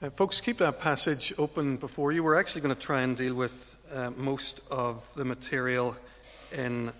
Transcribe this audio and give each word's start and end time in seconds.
Uh, 0.00 0.08
folks, 0.10 0.40
keep 0.40 0.58
that 0.58 0.78
passage 0.78 1.34
open 1.38 1.76
before 1.76 2.12
you. 2.12 2.22
We're 2.22 2.38
actually 2.38 2.60
going 2.60 2.72
to 2.72 2.80
try 2.80 3.00
and 3.00 3.16
deal 3.16 3.34
with 3.34 3.76
uh, 3.92 4.10
most 4.16 4.60
of 4.70 5.12
the 5.14 5.24
material 5.24 5.96
in, 6.56 6.92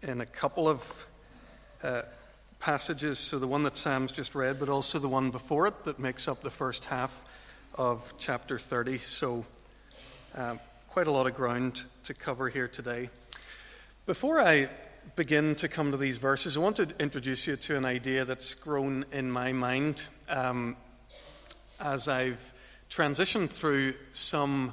in 0.00 0.22
a 0.22 0.26
couple 0.26 0.66
of 0.66 1.06
uh, 1.82 2.02
passages. 2.58 3.18
So, 3.18 3.38
the 3.38 3.46
one 3.46 3.64
that 3.64 3.76
Sam's 3.76 4.12
just 4.12 4.34
read, 4.34 4.58
but 4.58 4.70
also 4.70 4.98
the 4.98 5.10
one 5.10 5.30
before 5.30 5.66
it 5.66 5.84
that 5.84 5.98
makes 5.98 6.26
up 6.26 6.40
the 6.40 6.48
first 6.48 6.86
half 6.86 7.22
of 7.74 8.14
chapter 8.16 8.58
30. 8.58 8.96
So, 8.96 9.44
um, 10.34 10.58
quite 10.88 11.06
a 11.06 11.12
lot 11.12 11.26
of 11.26 11.34
ground 11.34 11.84
to 12.04 12.14
cover 12.14 12.48
here 12.48 12.66
today. 12.66 13.10
Before 14.06 14.40
I 14.40 14.70
begin 15.16 15.54
to 15.56 15.68
come 15.68 15.90
to 15.90 15.98
these 15.98 16.16
verses, 16.16 16.56
I 16.56 16.60
want 16.60 16.76
to 16.76 16.88
introduce 16.98 17.46
you 17.46 17.56
to 17.56 17.76
an 17.76 17.84
idea 17.84 18.24
that's 18.24 18.54
grown 18.54 19.04
in 19.12 19.30
my 19.30 19.52
mind. 19.52 20.06
Um, 20.30 20.78
as 21.80 22.08
I've 22.08 22.52
transitioned 22.90 23.50
through 23.50 23.94
some 24.12 24.72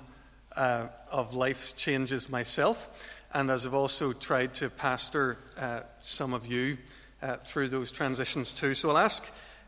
uh, 0.55 0.87
of 1.11 1.35
life's 1.35 1.71
changes 1.71 2.29
myself, 2.29 3.09
and 3.33 3.49
as 3.49 3.65
I've 3.65 3.73
also 3.73 4.13
tried 4.13 4.53
to 4.55 4.69
pastor 4.69 5.37
uh, 5.57 5.81
some 6.01 6.33
of 6.33 6.45
you 6.47 6.77
uh, 7.21 7.37
through 7.37 7.69
those 7.69 7.91
transitions 7.91 8.53
too. 8.53 8.73
So 8.73 8.89
I'll 8.89 8.97
ask, 8.97 9.25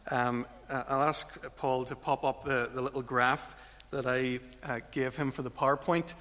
um, 0.09 0.45
uh, 0.70 0.84
I'll 0.88 1.03
ask 1.03 1.55
Paul 1.58 1.85
to 1.85 1.95
pop 1.95 2.23
up 2.23 2.44
the, 2.44 2.70
the 2.73 2.81
little 2.81 3.02
graph 3.02 3.55
that 3.91 4.05
I 4.05 4.39
uh, 4.63 4.80
gave 4.91 5.16
him 5.16 5.31
for 5.31 5.41
the 5.41 5.52
PowerPoint. 5.52 6.13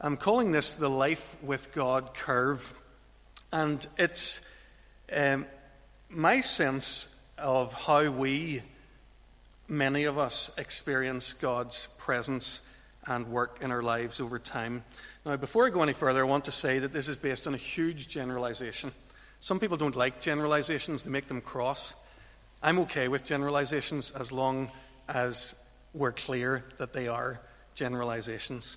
I'm 0.00 0.16
calling 0.16 0.52
this 0.52 0.74
the 0.74 0.90
Life 0.90 1.36
with 1.42 1.72
God 1.72 2.14
curve, 2.14 2.74
and 3.52 3.86
it's 3.98 4.48
um, 5.14 5.46
my 6.10 6.40
sense 6.40 7.20
of 7.38 7.72
how 7.72 8.10
we 8.10 8.62
many 9.68 10.04
of 10.04 10.18
us 10.18 10.56
experience 10.58 11.32
God's 11.32 11.86
presence 11.98 12.68
and 13.06 13.26
work 13.28 13.58
in 13.60 13.70
our 13.70 13.82
lives 13.82 14.20
over 14.20 14.38
time. 14.38 14.84
Now, 15.24 15.36
before 15.36 15.66
I 15.66 15.70
go 15.70 15.82
any 15.82 15.92
further, 15.92 16.20
I 16.20 16.28
want 16.28 16.46
to 16.46 16.50
say 16.50 16.78
that 16.78 16.92
this 16.92 17.08
is 17.08 17.16
based 17.16 17.46
on 17.46 17.54
a 17.54 17.58
huge 17.58 18.08
generalization. 18.08 18.92
Some 19.40 19.60
people 19.60 19.76
don't 19.76 19.96
like 19.96 20.20
generalizations, 20.20 21.02
they 21.02 21.10
make 21.10 21.28
them 21.28 21.40
cross. 21.40 21.94
I'm 22.62 22.78
okay 22.80 23.08
with 23.08 23.24
generalizations 23.24 24.10
as 24.10 24.32
long 24.32 24.70
as 25.08 25.68
we're 25.92 26.12
clear 26.12 26.64
that 26.78 26.92
they 26.92 27.08
are 27.08 27.40
generalizations. 27.74 28.76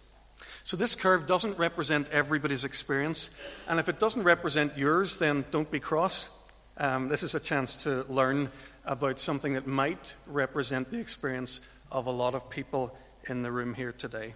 So, 0.63 0.77
this 0.77 0.93
curve 0.93 1.25
doesn't 1.25 1.57
represent 1.57 2.09
everybody's 2.11 2.63
experience, 2.63 3.31
and 3.67 3.79
if 3.79 3.89
it 3.89 3.99
doesn't 3.99 4.23
represent 4.23 4.77
yours, 4.77 5.17
then 5.17 5.45
don't 5.51 5.71
be 5.71 5.79
cross. 5.79 6.29
Um, 6.77 7.07
this 7.07 7.23
is 7.23 7.33
a 7.33 7.39
chance 7.39 7.75
to 7.77 8.05
learn 8.07 8.51
about 8.87 9.19
something 9.19 9.53
that 9.53 9.67
might 9.67 10.15
represent 10.25 10.89
the 10.89 10.99
experience 10.99 11.61
of 11.91 12.07
a 12.07 12.11
lot 12.11 12.33
of 12.33 12.49
people 12.49 12.97
in 13.27 13.43
the 13.43 13.51
room 13.51 13.73
here 13.73 13.91
today. 13.91 14.33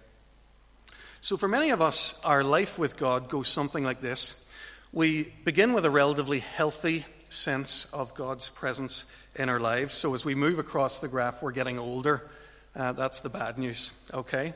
So, 1.20 1.36
for 1.36 1.48
many 1.48 1.70
of 1.70 1.80
us, 1.80 2.20
our 2.24 2.44
life 2.44 2.78
with 2.78 2.96
God 2.96 3.28
goes 3.28 3.48
something 3.48 3.82
like 3.82 4.00
this. 4.00 4.48
We 4.92 5.32
begin 5.44 5.72
with 5.72 5.84
a 5.84 5.90
relatively 5.90 6.40
healthy 6.40 7.06
sense 7.28 7.86
of 7.92 8.14
God's 8.14 8.50
presence 8.50 9.06
in 9.36 9.48
our 9.48 9.60
lives. 9.60 9.94
So, 9.94 10.14
as 10.14 10.24
we 10.24 10.34
move 10.34 10.58
across 10.58 11.00
the 11.00 11.08
graph, 11.08 11.42
we're 11.42 11.52
getting 11.52 11.78
older. 11.78 12.28
Uh, 12.74 12.92
that's 12.92 13.20
the 13.20 13.28
bad 13.28 13.58
news, 13.58 13.94
okay? 14.12 14.52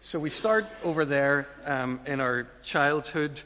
So, 0.00 0.18
we 0.18 0.30
start 0.30 0.66
over 0.84 1.04
there 1.04 1.48
um, 1.64 2.00
in 2.06 2.20
our 2.20 2.48
childhood. 2.62 3.40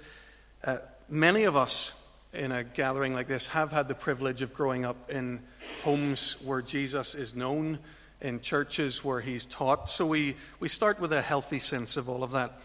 Uh, 0.65 0.79
many 1.09 1.45
of 1.45 1.57
us 1.57 1.95
in 2.35 2.53
a 2.53 2.65
gathering 2.65 3.15
like 3.15 3.29
this 3.29 3.49
have 3.49 3.73
had 3.73 3.89
the 3.89 3.95
privilege 3.95 4.43
of 4.43 4.53
growing 4.53 4.85
up 4.85 5.11
in 5.11 5.41
homes 5.83 6.37
where 6.45 6.63
Jesus 6.63 7.15
is 7.15 7.35
known, 7.35 7.79
in 8.21 8.41
churches 8.41 9.05
where 9.05 9.21
he's 9.21 9.45
taught. 9.45 9.89
So 9.89 10.07
we, 10.07 10.37
we 10.61 10.69
start 10.69 11.01
with 11.01 11.13
a 11.13 11.23
healthy 11.23 11.59
sense 11.59 11.97
of 11.97 12.09
all 12.09 12.25
of 12.25 12.33
that. 12.33 12.61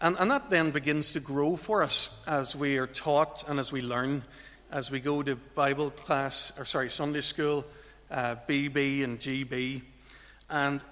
And, 0.00 0.16
and 0.18 0.30
that 0.30 0.50
then 0.50 0.70
begins 0.70 1.12
to 1.12 1.20
grow 1.20 1.56
for 1.56 1.82
us 1.82 2.22
as 2.26 2.56
we 2.56 2.78
are 2.78 2.86
taught 2.86 3.44
and 3.48 3.60
as 3.60 3.70
we 3.70 3.82
learn, 3.82 4.22
as 4.70 4.90
we 4.90 5.00
go 5.00 5.22
to 5.22 5.36
Bible 5.36 5.90
class, 5.90 6.58
or 6.58 6.64
sorry, 6.64 6.90
Sunday 6.90 7.20
school, 7.20 7.64
uh, 8.10 8.36
BB 8.48 9.04
and 9.04 9.18
GB. 9.18 9.82
And 10.50 10.82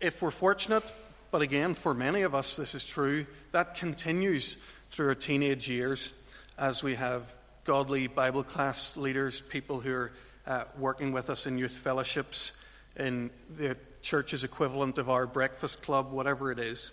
if 0.00 0.22
we're 0.22 0.30
fortunate, 0.30 0.84
but 1.30 1.42
again, 1.42 1.74
for 1.74 1.94
many 1.94 2.22
of 2.22 2.34
us, 2.34 2.56
this 2.56 2.74
is 2.74 2.84
true, 2.84 3.26
that 3.52 3.74
continues 3.74 4.58
through 4.90 5.08
our 5.08 5.14
teenage 5.14 5.68
years 5.68 6.12
as 6.58 6.82
we 6.82 6.94
have 6.94 7.32
godly 7.68 8.06
Bible 8.06 8.42
class 8.42 8.96
leaders, 8.96 9.42
people 9.42 9.78
who 9.78 9.92
are 9.92 10.12
uh, 10.46 10.64
working 10.78 11.12
with 11.12 11.28
us 11.28 11.46
in 11.46 11.58
youth 11.58 11.76
fellowships, 11.76 12.54
in 12.96 13.28
the 13.58 13.76
church's 14.00 14.42
equivalent 14.42 14.96
of 14.96 15.10
our 15.10 15.26
breakfast 15.26 15.82
club, 15.82 16.10
whatever 16.10 16.50
it 16.50 16.58
is. 16.58 16.92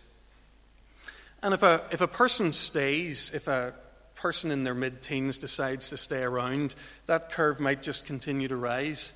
And 1.41 1.53
if 1.53 1.63
a, 1.63 1.81
if 1.93 2.01
a 2.01 2.09
person 2.09 2.51
stays, 2.51 3.31
if 3.33 3.47
a 3.47 3.73
person 4.15 4.51
in 4.51 4.65
their 4.65 4.73
mid 4.73 5.01
teens 5.01 5.37
decides 5.37 5.91
to 5.91 5.97
stay 5.97 6.23
around, 6.23 6.75
that 7.05 7.31
curve 7.31 7.61
might 7.61 7.81
just 7.81 8.05
continue 8.05 8.49
to 8.49 8.57
rise 8.57 9.13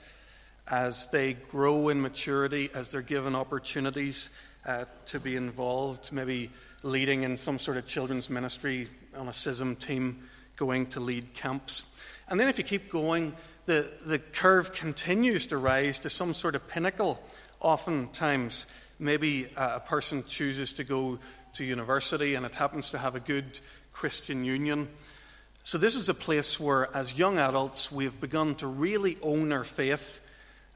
as 0.66 1.10
they 1.10 1.34
grow 1.34 1.90
in 1.90 2.02
maturity, 2.02 2.70
as 2.74 2.90
they're 2.90 3.02
given 3.02 3.36
opportunities 3.36 4.30
uh, 4.66 4.86
to 5.08 5.20
be 5.20 5.36
involved, 5.36 6.14
maybe 6.14 6.52
leading 6.84 7.24
in 7.24 7.36
some 7.36 7.60
sort 7.60 7.76
of 7.76 7.86
children's 7.86 8.30
ministry 8.30 8.88
on 9.14 9.28
a 9.28 9.32
CISM 9.32 9.78
team 9.78 10.24
going 10.60 10.86
to 10.88 11.00
lead 11.00 11.34
camps. 11.34 11.86
And 12.28 12.38
then 12.38 12.50
if 12.50 12.58
you 12.58 12.66
keep 12.66 12.92
going, 12.92 13.34
the, 13.66 13.90
the 14.06 14.20
curve 14.20 14.74
continues 14.74 15.48
to 15.48 15.58
rise 15.58 16.00
to 16.00 16.10
some 16.10 16.34
sort 16.34 16.54
of 16.54 16.68
pinnacle. 16.68 17.18
Oftentimes, 17.62 18.66
maybe 19.00 19.48
a 19.56 19.80
person 19.80 20.24
chooses 20.28 20.74
to 20.74 20.84
go 20.84 21.18
to 21.54 21.64
university 21.64 22.36
and 22.36 22.46
it 22.46 22.56
happens 22.56 22.90
to 22.90 22.98
have 22.98 23.16
a 23.16 23.22
good 23.22 23.60
Christian 23.94 24.44
union. 24.44 24.90
So, 25.64 25.78
this 25.78 25.96
is 25.96 26.10
a 26.10 26.14
place 26.14 26.60
where, 26.60 26.94
as 26.96 27.18
young 27.18 27.40
adults, 27.40 27.92
we've 27.92 28.20
begun 28.20 28.56
to 28.56 28.68
really 28.68 29.18
own 29.22 29.52
our 29.52 29.64
faith. 29.64 30.20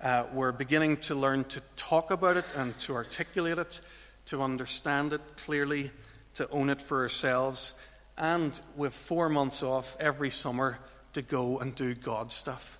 Uh, 0.01 0.25
we're 0.33 0.51
beginning 0.51 0.97
to 0.97 1.15
learn 1.15 1.43
to 1.45 1.61
talk 1.75 2.11
about 2.11 2.37
it 2.37 2.45
and 2.55 2.77
to 2.79 2.93
articulate 2.93 3.57
it, 3.57 3.81
to 4.27 4.41
understand 4.41 5.13
it 5.13 5.21
clearly, 5.45 5.91
to 6.35 6.49
own 6.51 6.69
it 6.69 6.81
for 6.81 7.01
ourselves 7.01 7.73
and 8.17 8.59
with 8.75 8.93
four 8.93 9.29
months 9.29 9.63
off 9.63 9.95
every 9.99 10.29
summer 10.29 10.77
to 11.13 11.21
go 11.21 11.59
and 11.59 11.73
do 11.75 11.93
God 11.93 12.31
stuff. 12.31 12.77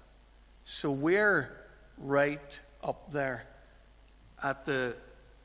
So 0.64 0.92
we're 0.92 1.52
right 1.98 2.60
up 2.84 3.12
there 3.12 3.46
at 4.44 4.66
the, 4.66 4.96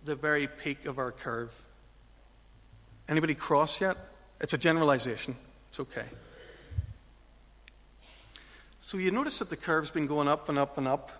the 0.04 0.14
very 0.14 0.46
peak 0.46 0.86
of 0.86 0.98
our 0.98 1.12
curve. 1.12 1.60
Anybody 3.08 3.34
cross 3.34 3.80
yet? 3.80 3.96
It's 4.40 4.52
a 4.52 4.58
generalization. 4.58 5.34
It's 5.68 5.80
okay. 5.80 6.06
So 8.80 8.98
you 8.98 9.10
notice 9.10 9.38
that 9.40 9.50
the 9.50 9.56
curve's 9.56 9.90
been 9.90 10.06
going 10.06 10.28
up 10.28 10.48
and 10.48 10.58
up 10.58 10.78
and 10.78 10.88
up. 10.88 11.10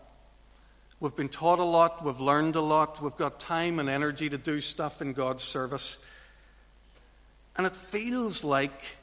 We've 1.00 1.14
been 1.14 1.28
taught 1.28 1.60
a 1.60 1.64
lot, 1.64 2.04
we've 2.04 2.18
learned 2.18 2.56
a 2.56 2.60
lot, 2.60 3.00
we've 3.00 3.16
got 3.16 3.38
time 3.38 3.78
and 3.78 3.88
energy 3.88 4.28
to 4.28 4.38
do 4.38 4.60
stuff 4.60 5.00
in 5.00 5.12
God's 5.12 5.44
service. 5.44 6.04
And 7.58 7.66
it 7.66 7.74
feels 7.74 8.44
like 8.44 8.96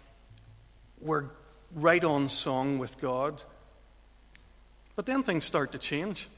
we're 1.02 1.26
right 1.74 2.04
on 2.04 2.30
song 2.30 2.80
with 2.80 3.00
God. 3.02 3.44
But 4.96 5.06
then 5.06 5.24
things 5.24 5.44
start 5.44 5.74
to 5.74 5.78
change. 5.78 6.30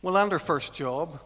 We 0.00 0.10
land 0.10 0.32
our 0.32 0.38
first 0.38 0.74
job. 0.74 1.20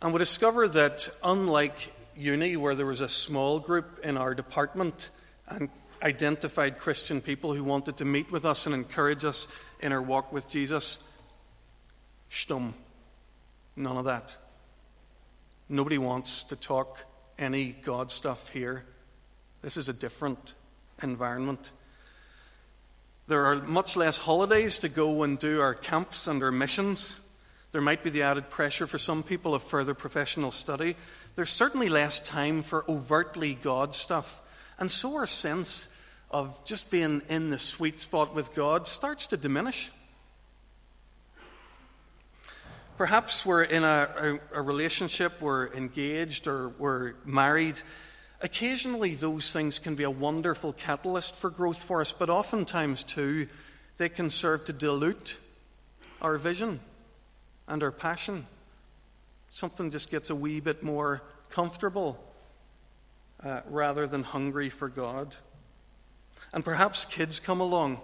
And 0.00 0.12
we 0.12 0.18
discover 0.18 0.68
that, 0.68 1.10
unlike 1.24 1.92
uni, 2.16 2.56
where 2.56 2.76
there 2.76 2.86
was 2.86 3.00
a 3.00 3.08
small 3.08 3.58
group 3.58 3.98
in 4.04 4.16
our 4.16 4.32
department 4.32 5.10
and 5.48 5.68
identified 6.02 6.78
Christian 6.78 7.20
people 7.20 7.52
who 7.52 7.64
wanted 7.64 7.96
to 7.96 8.04
meet 8.04 8.30
with 8.30 8.44
us 8.44 8.66
and 8.66 8.74
encourage 8.76 9.24
us 9.24 9.48
in 9.80 9.92
our 9.92 10.02
walk 10.02 10.32
with 10.32 10.48
Jesus, 10.48 11.02
stum. 12.30 12.74
None 13.74 13.96
of 13.96 14.04
that. 14.04 14.36
Nobody 15.68 15.98
wants 15.98 16.44
to 16.44 16.56
talk 16.56 17.04
any 17.38 17.72
God 17.82 18.10
stuff 18.10 18.48
here. 18.48 18.84
This 19.62 19.76
is 19.76 19.88
a 19.88 19.92
different 19.92 20.54
environment. 21.02 21.70
There 23.28 23.46
are 23.46 23.56
much 23.56 23.96
less 23.96 24.18
holidays 24.18 24.78
to 24.78 24.88
go 24.88 25.22
and 25.22 25.38
do 25.38 25.60
our 25.60 25.74
camps 25.74 26.26
and 26.26 26.42
our 26.42 26.52
missions. 26.52 27.18
There 27.70 27.80
might 27.80 28.04
be 28.04 28.10
the 28.10 28.22
added 28.22 28.50
pressure 28.50 28.86
for 28.86 28.98
some 28.98 29.22
people 29.22 29.54
of 29.54 29.62
further 29.62 29.94
professional 29.94 30.50
study. 30.50 30.96
There's 31.36 31.50
certainly 31.50 31.88
less 31.88 32.18
time 32.18 32.62
for 32.62 32.84
overtly 32.88 33.54
God 33.54 33.94
stuff. 33.94 34.40
And 34.78 34.90
so 34.90 35.14
our 35.16 35.26
sense 35.26 35.88
of 36.30 36.64
just 36.64 36.90
being 36.90 37.22
in 37.28 37.50
the 37.50 37.58
sweet 37.58 38.00
spot 38.00 38.34
with 38.34 38.54
God 38.54 38.86
starts 38.86 39.28
to 39.28 39.36
diminish. 39.36 39.90
Perhaps 42.96 43.44
we're 43.46 43.62
in 43.62 43.84
a, 43.84 44.08
a, 44.54 44.58
a, 44.58 44.62
relationship, 44.62 45.40
we're 45.40 45.72
engaged, 45.72 46.46
or 46.46 46.68
we're 46.78 47.14
married. 47.24 47.80
Occasionally, 48.40 49.14
those 49.14 49.52
things 49.52 49.78
can 49.78 49.94
be 49.94 50.04
a 50.04 50.10
wonderful 50.10 50.72
catalyst 50.72 51.36
for 51.36 51.50
growth 51.50 51.82
for 51.82 52.00
us, 52.00 52.12
but 52.12 52.28
oftentimes, 52.28 53.02
too, 53.02 53.48
they 53.96 54.08
can 54.08 54.30
serve 54.30 54.64
to 54.66 54.72
dilute 54.72 55.38
our 56.20 56.36
vision 56.36 56.80
and 57.66 57.82
our 57.82 57.92
passion 57.92 58.46
Something 59.52 59.90
just 59.90 60.10
gets 60.10 60.30
a 60.30 60.34
wee 60.34 60.60
bit 60.60 60.82
more 60.82 61.22
comfortable 61.50 62.18
uh, 63.44 63.60
rather 63.68 64.06
than 64.06 64.22
hungry 64.22 64.70
for 64.70 64.88
God. 64.88 65.36
And 66.54 66.64
perhaps 66.64 67.04
kids 67.04 67.38
come 67.38 67.60
along. 67.60 68.00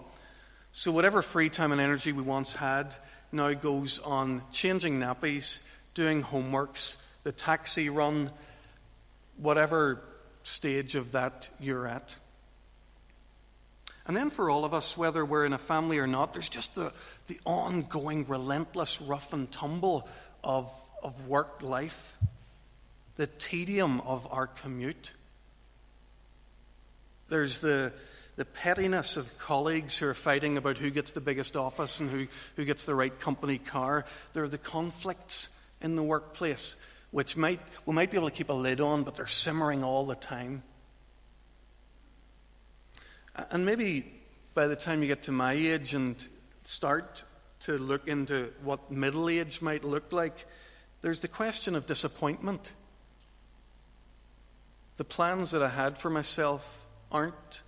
So, 0.73 0.93
whatever 0.93 1.23
free 1.23 1.49
time 1.49 1.73
and 1.73 1.81
energy 1.81 2.13
we 2.13 2.23
once 2.23 2.55
had 2.55 2.95
now 3.33 3.53
goes 3.53 3.99
on 3.99 4.43
changing 4.51 4.99
nappies, 4.99 5.67
doing 5.95 6.23
homeworks, 6.23 7.01
the 7.25 7.33
taxi 7.33 7.89
run, 7.89 8.31
whatever 9.37 10.03
stage 10.43 10.95
of 10.95 11.13
that 11.13 11.49
you're 11.61 11.87
at. 11.87 12.17
And 14.07 14.17
then 14.17 14.31
for 14.31 14.49
all 14.49 14.65
of 14.65 14.73
us, 14.73 14.97
whether 14.97 15.23
we're 15.23 15.45
in 15.45 15.53
a 15.53 15.59
family 15.59 15.99
or 15.99 16.07
not, 16.07 16.33
there's 16.33 16.49
just 16.49 16.75
the, 16.75 16.93
the 17.27 17.39
ongoing, 17.45 18.27
relentless 18.27 19.03
rough 19.03 19.35
and 19.35 19.53
tumble 19.53 20.09
of, 20.43 20.73
of 21.03 21.29
work 21.29 21.63
life, 21.63 22.17
the 23.17 23.27
tedium 23.27 24.01
of 24.01 24.27
our 24.33 24.47
commute. 24.47 25.13
There's 27.29 27.61
the, 27.61 27.93
the 28.39 28.45
pettiness 28.45 29.17
of 29.17 29.37
colleagues 29.37 29.99
who 29.99 30.07
are 30.07 30.15
fighting 30.15 30.57
about 30.57 30.79
who 30.79 30.91
gets 30.91 31.11
the 31.11 31.21
biggest 31.21 31.57
office 31.57 31.99
and 31.99 32.09
who, 32.09 32.29
who 32.55 32.65
gets 32.65 32.85
the 32.85 32.95
right 32.95 33.19
company 33.19 33.59
car. 33.59 34.05
There 34.33 34.45
are 34.45 34.49
the 34.49 34.57
conflicts 34.57 35.49
in 35.81 35.97
the 35.97 36.05
workplace, 36.05 36.77
which 37.11 37.37
might, 37.37 37.59
we 37.85 37.95
might 37.95 38.13
be 38.13 38.17
able 38.17 38.31
to 38.31 38.35
keep 38.35 38.49
a 38.49 38.53
lid 38.53 38.81
on, 38.81 39.03
but 39.03 39.17
they're 39.17 39.27
simmering 39.27 39.83
all 39.83 40.07
the 40.07 40.15
time. 40.15 40.63
And 43.51 43.67
maybe 43.67 44.07
by 44.55 44.69
the 44.69 44.77
time 44.77 45.03
you 45.03 45.09
get 45.09 45.25
to 45.25 45.33
my 45.33 45.53
age 45.53 45.93
and 45.95 46.25
start 46.63 47.25
to 47.61 47.73
look 47.73 48.07
into 48.07 48.53
what 48.63 48.89
middle 48.89 49.29
age 49.29 49.61
might 49.61 49.83
look 49.83 50.13
like, 50.13 50.47
there's 51.03 51.23
the 51.23 51.29
question 51.29 51.75
of 51.75 51.87
disappointment. 51.87 52.73
The 54.97 55.05
plans 55.05 55.51
that 55.51 55.63
I 55.63 55.69
had 55.69 55.99
for 55.99 56.09
myself 56.09 56.87
aren't 57.11 57.63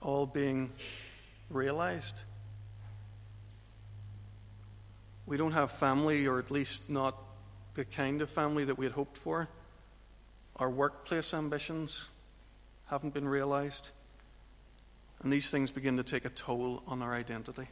all 0.00 0.26
being 0.26 0.72
realized. 1.50 2.20
We 5.26 5.36
don't 5.36 5.52
have 5.52 5.70
family, 5.70 6.26
or 6.26 6.38
at 6.38 6.50
least 6.50 6.88
not 6.88 7.16
the 7.74 7.84
kind 7.84 8.22
of 8.22 8.30
family 8.30 8.64
that 8.64 8.78
we 8.78 8.86
had 8.86 8.94
hoped 8.94 9.18
for. 9.18 9.48
Our 10.56 10.70
workplace 10.70 11.34
ambitions 11.34 12.08
haven't 12.86 13.12
been 13.12 13.28
realized. 13.28 13.90
And 15.22 15.32
these 15.32 15.50
things 15.50 15.70
begin 15.70 15.96
to 15.96 16.02
take 16.02 16.24
a 16.24 16.30
toll 16.30 16.82
on 16.86 17.02
our 17.02 17.14
identity. 17.14 17.68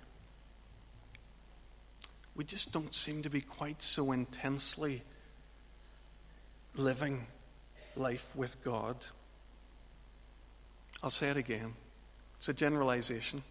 We 2.35 2.44
just 2.44 2.73
don't 2.73 2.94
seem 2.94 3.23
to 3.23 3.31
be 3.31 3.41
quite 3.41 3.82
so 3.82 4.12
intensely 4.12 5.03
living 6.75 7.27
life 7.97 8.35
with 8.35 8.62
God. 8.65 8.97
I'll 11.03 11.11
say 11.11 11.29
it 11.29 11.37
again. 11.37 11.75
It's 12.44 12.49
a 12.50 12.52
generalization. 12.52 13.43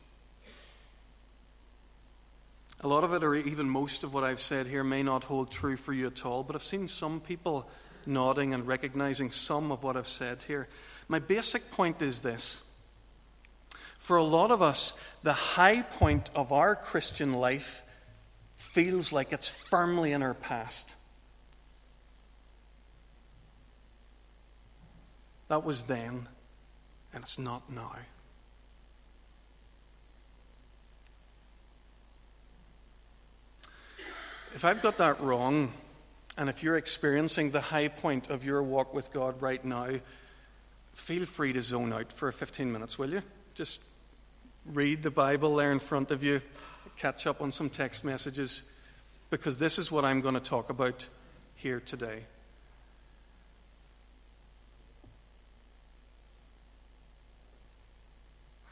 A 2.81 2.87
lot 2.87 3.03
of 3.03 3.11
it, 3.11 3.23
or 3.23 3.33
even 3.33 3.67
most 3.67 4.03
of 4.03 4.13
what 4.13 4.23
I've 4.23 4.39
said 4.39 4.67
here, 4.67 4.83
may 4.83 5.01
not 5.01 5.23
hold 5.23 5.49
true 5.49 5.77
for 5.77 5.93
you 5.93 6.05
at 6.05 6.23
all, 6.23 6.43
but 6.43 6.55
I've 6.55 6.61
seen 6.61 6.87
some 6.87 7.19
people 7.19 7.67
nodding 8.05 8.53
and 8.53 8.67
recognizing 8.67 9.31
some 9.31 9.71
of 9.71 9.81
what 9.81 9.97
I've 9.97 10.07
said 10.07 10.43
here. 10.43 10.67
My 11.07 11.17
basic 11.17 11.71
point 11.71 12.03
is 12.03 12.21
this. 12.21 12.61
For 13.97 14.17
a 14.17 14.23
lot 14.23 14.51
of 14.51 14.61
us, 14.61 14.93
the 15.23 15.33
high 15.33 15.81
point 15.81 16.29
of 16.35 16.51
our 16.51 16.75
Christian 16.75 17.33
life 17.33 17.81
feels 18.55 19.11
like 19.11 19.33
it's 19.33 19.49
firmly 19.49 20.11
in 20.11 20.21
our 20.21 20.35
past. 20.35 20.87
That 25.47 25.63
was 25.63 25.81
then, 25.81 26.27
and 27.11 27.23
it's 27.23 27.39
not 27.39 27.71
now. 27.71 27.95
If 34.55 34.63
I've 34.63 34.83
got 34.83 34.99
that 34.99 35.19
wrong, 35.19 35.73
and 36.37 36.47
if 36.47 36.61
you're 36.61 36.77
experiencing 36.77 37.49
the 37.49 37.59
high 37.59 37.87
point 37.87 38.29
of 38.29 38.45
your 38.45 38.61
walk 38.61 38.93
with 38.93 39.11
God 39.11 39.41
right 39.41 39.63
now, 39.65 39.87
feel 40.93 41.25
free 41.25 41.53
to 41.53 41.61
zone 41.61 41.91
out 41.91 42.13
for 42.13 42.31
15 42.31 42.71
minutes, 42.71 42.99
will 42.99 43.09
you? 43.09 43.23
Just 43.55 43.81
read 44.71 45.01
the 45.01 45.09
Bible 45.09 45.55
there 45.55 45.71
in 45.71 45.79
front 45.79 46.11
of 46.11 46.23
you, 46.23 46.39
catch 46.97 47.25
up 47.25 47.41
on 47.41 47.51
some 47.51 47.67
text 47.67 48.05
messages, 48.05 48.63
because 49.31 49.57
this 49.57 49.79
is 49.79 49.91
what 49.91 50.05
I'm 50.05 50.21
going 50.21 50.35
to 50.35 50.39
talk 50.39 50.69
about 50.69 51.07
here 51.55 51.79
today. 51.79 52.23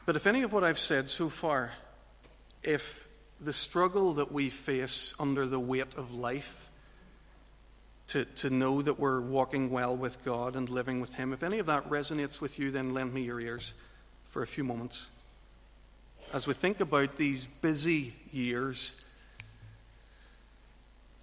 But 0.06 0.14
if 0.14 0.28
any 0.28 0.42
of 0.42 0.52
what 0.52 0.62
I've 0.62 0.78
said 0.78 1.10
so 1.10 1.28
far, 1.28 1.72
if 2.62 3.08
the 3.42 3.52
struggle 3.52 4.14
that 4.14 4.30
we 4.30 4.48
face 4.48 5.14
under 5.18 5.46
the 5.46 5.58
weight 5.58 5.94
of 5.96 6.14
life 6.14 6.70
to, 8.08 8.24
to 8.24 8.50
know 8.50 8.82
that 8.82 8.98
we're 8.98 9.20
walking 9.20 9.70
well 9.70 9.96
with 9.96 10.24
God 10.24 10.54
and 10.54 10.68
living 10.68 11.00
with 11.00 11.14
Him. 11.14 11.32
If 11.32 11.42
any 11.42 11.58
of 11.58 11.66
that 11.66 11.88
resonates 11.88 12.40
with 12.40 12.58
you, 12.58 12.70
then 12.70 12.94
lend 12.94 13.12
me 13.12 13.22
your 13.22 13.40
ears 13.40 13.74
for 14.28 14.42
a 14.42 14.46
few 14.46 14.64
moments. 14.64 15.10
As 16.32 16.46
we 16.46 16.54
think 16.54 16.80
about 16.80 17.16
these 17.16 17.46
busy 17.46 18.14
years, 18.32 18.94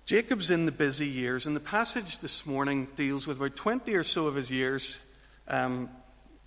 Jacob's 0.06 0.52
in 0.52 0.66
the 0.66 0.72
busy 0.72 1.08
years, 1.08 1.46
and 1.46 1.56
the 1.56 1.62
passage 1.62 2.20
this 2.20 2.46
morning 2.46 2.88
deals 2.96 3.28
with 3.28 3.38
about 3.38 3.56
20 3.56 3.94
or 3.96 4.04
so 4.04 4.28
of 4.28 4.36
his 4.36 4.52
years. 4.52 5.00
Um, 5.48 5.90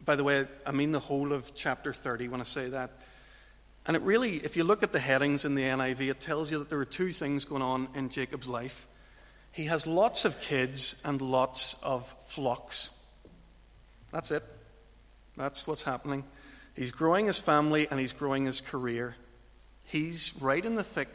by 0.04 0.16
the 0.16 0.24
way, 0.24 0.46
I 0.66 0.72
mean 0.72 0.92
the 0.92 1.00
whole 1.00 1.32
of 1.32 1.54
chapter 1.54 1.92
30 1.92 2.28
when 2.28 2.40
I 2.40 2.44
say 2.44 2.68
that. 2.70 2.90
And 3.86 3.96
it 3.96 4.02
really, 4.02 4.36
if 4.36 4.56
you 4.56 4.64
look 4.64 4.82
at 4.82 4.92
the 4.92 5.00
headings 5.00 5.44
in 5.44 5.54
the 5.54 5.62
NIV, 5.62 6.10
it 6.10 6.20
tells 6.20 6.50
you 6.50 6.58
that 6.58 6.70
there 6.70 6.78
are 6.78 6.84
two 6.84 7.10
things 7.10 7.44
going 7.44 7.62
on 7.62 7.88
in 7.94 8.10
Jacob's 8.10 8.46
life. 8.46 8.86
He 9.50 9.64
has 9.64 9.86
lots 9.86 10.24
of 10.24 10.40
kids 10.40 11.02
and 11.04 11.20
lots 11.20 11.74
of 11.82 12.06
flocks. 12.20 12.90
That's 14.12 14.30
it. 14.30 14.42
That's 15.36 15.66
what's 15.66 15.82
happening. 15.82 16.24
He's 16.76 16.92
growing 16.92 17.26
his 17.26 17.38
family 17.38 17.88
and 17.90 17.98
he's 17.98 18.12
growing 18.12 18.44
his 18.44 18.60
career. 18.60 19.16
He's 19.84 20.32
right 20.40 20.64
in 20.64 20.74
the 20.74 20.84
thick 20.84 21.08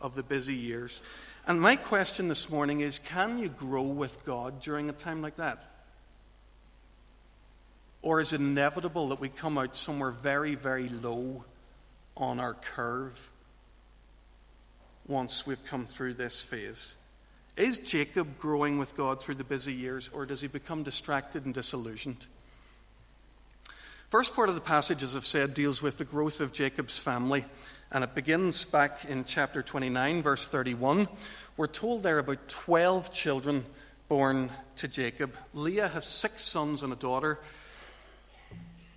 of 0.00 0.14
the 0.14 0.22
busy 0.22 0.54
years. 0.54 1.02
And 1.46 1.60
my 1.60 1.76
question 1.76 2.28
this 2.28 2.50
morning 2.50 2.80
is 2.80 2.98
can 2.98 3.38
you 3.38 3.48
grow 3.48 3.82
with 3.82 4.24
God 4.24 4.60
during 4.60 4.88
a 4.88 4.92
time 4.92 5.22
like 5.22 5.36
that? 5.36 5.64
Or 8.02 8.20
is 8.20 8.32
it 8.32 8.40
inevitable 8.40 9.08
that 9.08 9.20
we 9.20 9.28
come 9.28 9.58
out 9.58 9.76
somewhere 9.76 10.10
very, 10.10 10.54
very 10.54 10.88
low 10.88 11.44
on 12.20 12.38
our 12.38 12.54
curve 12.54 13.30
once 15.08 15.46
we've 15.46 15.64
come 15.64 15.86
through 15.86 16.14
this 16.14 16.40
phase? 16.40 16.94
Is 17.56 17.78
Jacob 17.78 18.38
growing 18.38 18.78
with 18.78 18.96
God 18.96 19.20
through 19.20 19.34
the 19.34 19.44
busy 19.44 19.72
years, 19.72 20.08
or 20.12 20.26
does 20.26 20.40
he 20.40 20.46
become 20.46 20.82
distracted 20.84 21.44
and 21.46 21.52
disillusioned? 21.52 22.26
First 24.08 24.34
part 24.34 24.48
of 24.48 24.54
the 24.54 24.60
passage, 24.60 25.02
as 25.02 25.16
I've 25.16 25.24
said, 25.24 25.54
deals 25.54 25.82
with 25.82 25.98
the 25.98 26.04
growth 26.04 26.40
of 26.40 26.52
Jacob's 26.52 26.98
family, 26.98 27.44
and 27.90 28.04
it 28.04 28.14
begins 28.14 28.64
back 28.64 29.04
in 29.04 29.24
chapter 29.24 29.62
29, 29.62 30.22
verse 30.22 30.46
31. 30.46 31.08
We're 31.56 31.66
told 31.66 32.02
there 32.02 32.18
about 32.18 32.48
12 32.48 33.12
children 33.12 33.64
born 34.08 34.50
to 34.76 34.88
Jacob. 34.88 35.34
Leah 35.54 35.88
has 35.88 36.04
six 36.04 36.42
sons 36.42 36.82
and 36.82 36.92
a 36.92 36.96
daughter. 36.96 37.38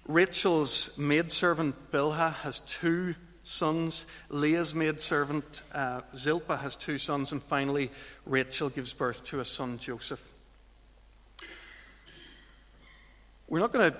Rachel's 0.05 0.98
maidservant 0.98 1.91
Bilhah 1.91 2.33
has 2.36 2.60
two 2.60 3.15
sons. 3.43 4.05
Leah's 4.29 4.75
maidservant 4.75 5.62
uh, 5.74 6.01
Zilpah 6.15 6.57
has 6.57 6.75
two 6.75 6.98
sons. 6.98 7.31
And 7.31 7.41
finally, 7.41 7.89
Rachel 8.25 8.69
gives 8.69 8.93
birth 8.93 9.24
to 9.25 9.39
a 9.39 9.45
son, 9.45 9.77
Joseph. 9.77 10.29
We're 13.48 13.60
not 13.60 13.72
going 13.72 13.91
to 13.91 13.98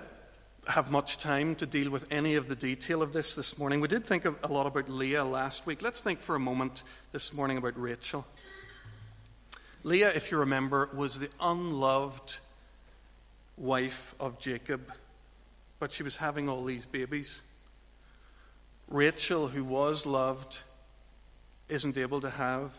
have 0.72 0.91
much 0.91 1.17
time 1.17 1.55
to 1.55 1.65
deal 1.65 1.89
with 1.89 2.05
any 2.12 2.36
of 2.36 2.48
the 2.48 2.55
detail 2.55 3.01
of 3.01 3.13
this 3.13 3.36
this 3.36 3.57
morning. 3.57 3.79
We 3.79 3.88
did 3.88 4.05
think 4.05 4.25
a 4.25 4.51
lot 4.51 4.65
about 4.65 4.89
Leah 4.89 5.24
last 5.24 5.65
week. 5.65 5.81
Let's 5.81 6.01
think 6.01 6.19
for 6.19 6.36
a 6.36 6.39
moment 6.39 6.83
this 7.12 7.33
morning 7.33 7.57
about 7.57 7.79
Rachel. 7.79 8.25
Leah, 9.83 10.12
if 10.15 10.31
you 10.31 10.39
remember, 10.39 10.89
was 10.93 11.19
the 11.19 11.29
unloved 11.41 12.38
wife 13.57 14.15
of 14.19 14.39
Jacob 14.39 14.91
but 15.83 15.91
she 15.91 16.01
was 16.01 16.15
having 16.15 16.47
all 16.47 16.63
these 16.63 16.85
babies. 16.85 17.41
Rachel, 18.87 19.49
who 19.49 19.65
was 19.65 20.05
loved, 20.05 20.61
isn't 21.67 21.97
able 21.97 22.21
to 22.21 22.29
have 22.29 22.73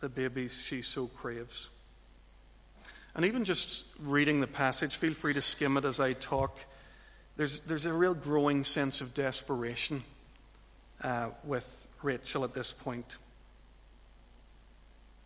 the 0.00 0.08
babies 0.08 0.60
she 0.60 0.82
so 0.82 1.06
craves. 1.06 1.70
And 3.14 3.24
even 3.26 3.44
just 3.44 3.86
reading 4.00 4.40
the 4.40 4.48
passage, 4.48 4.96
feel 4.96 5.14
free 5.14 5.34
to 5.34 5.40
skim 5.40 5.76
it 5.76 5.84
as 5.84 6.00
I 6.00 6.14
talk. 6.14 6.58
There's, 7.36 7.60
there's 7.60 7.86
a 7.86 7.92
real 7.92 8.12
growing 8.12 8.64
sense 8.64 9.00
of 9.02 9.14
desperation 9.14 10.02
uh, 11.00 11.28
with 11.44 11.86
Rachel 12.02 12.42
at 12.42 12.54
this 12.54 12.72
point. 12.72 13.18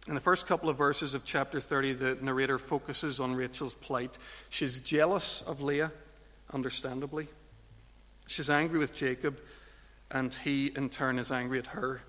In 0.06 0.14
the 0.14 0.20
first 0.20 0.46
couple 0.46 0.68
of 0.68 0.76
verses 0.76 1.14
of 1.14 1.24
chapter 1.24 1.60
30, 1.60 1.94
the 1.94 2.18
narrator 2.20 2.58
focuses 2.58 3.20
on 3.20 3.34
Rachel's 3.34 3.74
plight. 3.74 4.18
She's 4.50 4.80
jealous 4.80 5.40
of 5.40 5.62
Leah, 5.62 5.92
understandably. 6.52 7.28
She's 8.26 8.50
angry 8.50 8.78
with 8.78 8.94
Jacob, 8.94 9.40
and 10.10 10.34
he, 10.34 10.72
in 10.76 10.88
turn, 10.88 11.18
is 11.18 11.30
angry 11.30 11.58
at 11.58 11.66
her 11.66 12.02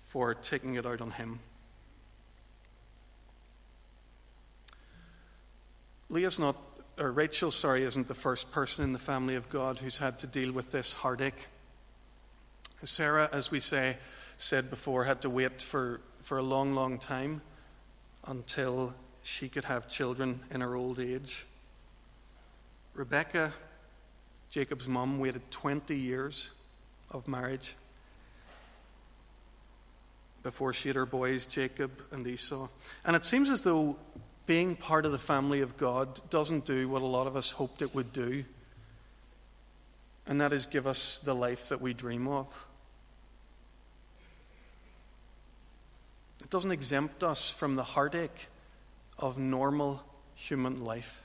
for 0.00 0.34
taking 0.34 0.76
it 0.76 0.86
out 0.86 1.00
on 1.00 1.10
him. 1.10 1.40
Leah's 6.08 6.38
not, 6.38 6.56
or 6.98 7.12
Rachel, 7.12 7.50
sorry, 7.50 7.82
isn't 7.82 8.08
the 8.08 8.14
first 8.14 8.50
person 8.50 8.84
in 8.84 8.94
the 8.94 8.98
family 8.98 9.34
of 9.34 9.50
God 9.50 9.78
who's 9.78 9.98
had 9.98 10.18
to 10.20 10.26
deal 10.26 10.52
with 10.52 10.70
this 10.70 10.94
heartache. 10.94 11.46
Sarah, 12.84 13.28
as 13.32 13.50
we 13.50 13.60
say, 13.60 13.98
said 14.38 14.70
before, 14.70 15.04
had 15.04 15.20
to 15.22 15.30
wait 15.30 15.60
for, 15.60 16.00
for 16.22 16.38
a 16.38 16.42
long, 16.42 16.74
long 16.74 16.98
time 16.98 17.42
until 18.26 18.94
she 19.22 19.48
could 19.48 19.64
have 19.64 19.88
children 19.88 20.40
in 20.50 20.62
her 20.62 20.74
old 20.74 20.98
age. 20.98 21.44
Rebecca, 22.98 23.52
Jacob's 24.50 24.88
mum, 24.88 25.20
waited 25.20 25.48
20 25.52 25.94
years 25.94 26.50
of 27.12 27.28
marriage 27.28 27.76
before 30.42 30.72
she 30.72 30.88
had 30.88 30.96
her 30.96 31.06
boys, 31.06 31.46
Jacob 31.46 31.92
and 32.10 32.26
Esau. 32.26 32.66
And 33.04 33.14
it 33.14 33.24
seems 33.24 33.50
as 33.50 33.62
though 33.62 33.96
being 34.46 34.74
part 34.74 35.06
of 35.06 35.12
the 35.12 35.18
family 35.18 35.60
of 35.60 35.76
God 35.76 36.20
doesn't 36.28 36.64
do 36.64 36.88
what 36.88 37.02
a 37.02 37.06
lot 37.06 37.28
of 37.28 37.36
us 37.36 37.52
hoped 37.52 37.82
it 37.82 37.94
would 37.94 38.12
do, 38.12 38.44
and 40.26 40.40
that 40.40 40.52
is 40.52 40.66
give 40.66 40.88
us 40.88 41.20
the 41.20 41.36
life 41.36 41.68
that 41.68 41.80
we 41.80 41.94
dream 41.94 42.26
of. 42.26 42.66
It 46.42 46.50
doesn't 46.50 46.72
exempt 46.72 47.22
us 47.22 47.48
from 47.48 47.76
the 47.76 47.84
heartache 47.84 48.48
of 49.20 49.38
normal 49.38 50.02
human 50.34 50.84
life. 50.84 51.22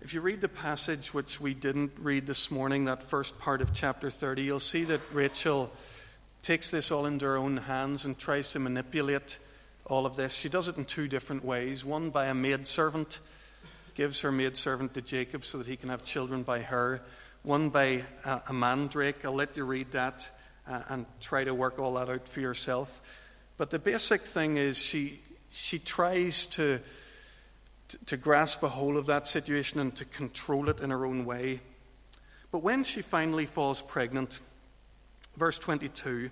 If 0.00 0.14
you 0.14 0.20
read 0.20 0.40
the 0.40 0.48
passage 0.48 1.12
which 1.12 1.40
we 1.40 1.54
didn't 1.54 1.90
read 1.98 2.24
this 2.24 2.52
morning, 2.52 2.84
that 2.84 3.02
first 3.02 3.36
part 3.40 3.60
of 3.60 3.74
chapter 3.74 4.12
30, 4.12 4.42
you'll 4.42 4.60
see 4.60 4.84
that 4.84 5.00
Rachel 5.12 5.72
takes 6.40 6.70
this 6.70 6.92
all 6.92 7.04
into 7.04 7.24
her 7.24 7.36
own 7.36 7.56
hands 7.56 8.04
and 8.04 8.16
tries 8.16 8.50
to 8.50 8.60
manipulate 8.60 9.38
all 9.86 10.06
of 10.06 10.14
this. 10.14 10.34
She 10.34 10.48
does 10.48 10.68
it 10.68 10.76
in 10.76 10.84
two 10.84 11.08
different 11.08 11.44
ways 11.44 11.84
one 11.84 12.10
by 12.10 12.26
a 12.26 12.34
maidservant, 12.34 13.18
gives 13.96 14.20
her 14.20 14.30
maidservant 14.30 14.94
to 14.94 15.02
Jacob 15.02 15.44
so 15.44 15.58
that 15.58 15.66
he 15.66 15.76
can 15.76 15.88
have 15.88 16.04
children 16.04 16.44
by 16.44 16.60
her, 16.60 17.02
one 17.42 17.68
by 17.68 18.04
a, 18.24 18.42
a 18.50 18.52
mandrake. 18.52 19.24
I'll 19.24 19.32
let 19.32 19.56
you 19.56 19.64
read 19.64 19.90
that 19.90 20.30
uh, 20.68 20.80
and 20.90 21.06
try 21.20 21.42
to 21.42 21.54
work 21.54 21.80
all 21.80 21.94
that 21.94 22.08
out 22.08 22.28
for 22.28 22.38
yourself. 22.38 23.00
But 23.56 23.70
the 23.70 23.80
basic 23.80 24.20
thing 24.20 24.58
is 24.58 24.78
she, 24.78 25.20
she 25.50 25.80
tries 25.80 26.46
to, 26.46 26.78
to, 28.06 28.16
grasp 28.16 28.62
a 28.62 28.68
hold 28.68 28.96
of 28.96 29.06
that 29.06 29.26
situation 29.26 29.80
and 29.80 29.94
to 29.96 30.04
control 30.04 30.68
it 30.68 30.80
in 30.80 30.90
her 30.90 31.06
own 31.06 31.24
way. 31.24 31.60
But 32.50 32.62
when 32.62 32.84
she 32.84 33.02
finally 33.02 33.46
falls 33.46 33.82
pregnant, 33.82 34.40
verse 35.36 35.58
22, 35.58 36.30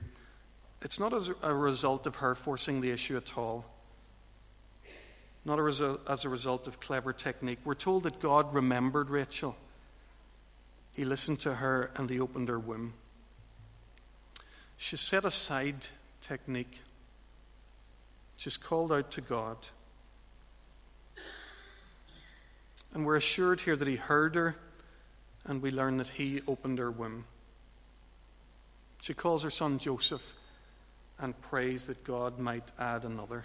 it's 0.82 1.00
not 1.00 1.12
as 1.12 1.30
a 1.42 1.54
result 1.54 2.06
of 2.06 2.16
her 2.16 2.34
forcing 2.34 2.80
the 2.80 2.90
issue 2.90 3.16
at 3.16 3.36
all, 3.36 3.64
not 5.44 5.58
as 5.58 5.80
a 6.24 6.28
result 6.28 6.66
of 6.66 6.80
clever 6.80 7.12
technique. 7.12 7.58
We're 7.64 7.74
told 7.74 8.02
that 8.02 8.20
God 8.20 8.52
remembered 8.52 9.10
Rachel. 9.10 9.56
He 10.92 11.04
listened 11.04 11.40
to 11.40 11.54
her 11.54 11.90
and 11.96 12.08
he 12.08 12.20
opened 12.20 12.48
her 12.48 12.58
womb. 12.58 12.94
She 14.76 14.96
set 14.96 15.24
aside 15.24 15.86
technique. 16.20 16.80
She's 18.36 18.56
called 18.56 18.92
out 18.92 19.10
to 19.12 19.20
God. 19.22 19.56
And 22.94 23.04
we're 23.04 23.16
assured 23.16 23.60
here 23.60 23.76
that 23.76 23.88
he 23.88 23.96
heard 23.96 24.34
her, 24.34 24.56
and 25.44 25.60
we 25.60 25.70
learn 25.70 25.98
that 25.98 26.08
he 26.08 26.40
opened 26.46 26.78
her 26.78 26.90
womb. 26.90 27.24
She 29.02 29.14
calls 29.14 29.42
her 29.44 29.50
son 29.50 29.78
Joseph 29.78 30.34
and 31.18 31.40
prays 31.42 31.86
that 31.86 32.04
God 32.04 32.38
might 32.38 32.72
add 32.78 33.04
another. 33.04 33.44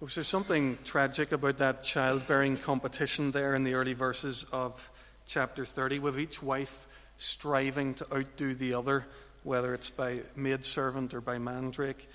Was 0.00 0.14
there 0.14 0.22
something 0.22 0.78
tragic 0.84 1.32
about 1.32 1.58
that 1.58 1.82
childbearing 1.82 2.56
competition 2.56 3.32
there 3.32 3.56
in 3.56 3.64
the 3.64 3.74
early 3.74 3.94
verses 3.94 4.46
of 4.52 4.90
chapter 5.26 5.66
30, 5.66 5.98
with 5.98 6.20
each 6.20 6.40
wife 6.40 6.86
striving 7.16 7.94
to 7.94 8.06
outdo 8.14 8.54
the 8.54 8.74
other, 8.74 9.06
whether 9.42 9.74
it's 9.74 9.90
by 9.90 10.20
maidservant 10.36 11.14
or 11.14 11.20
by 11.20 11.38
mandrake? 11.38 12.08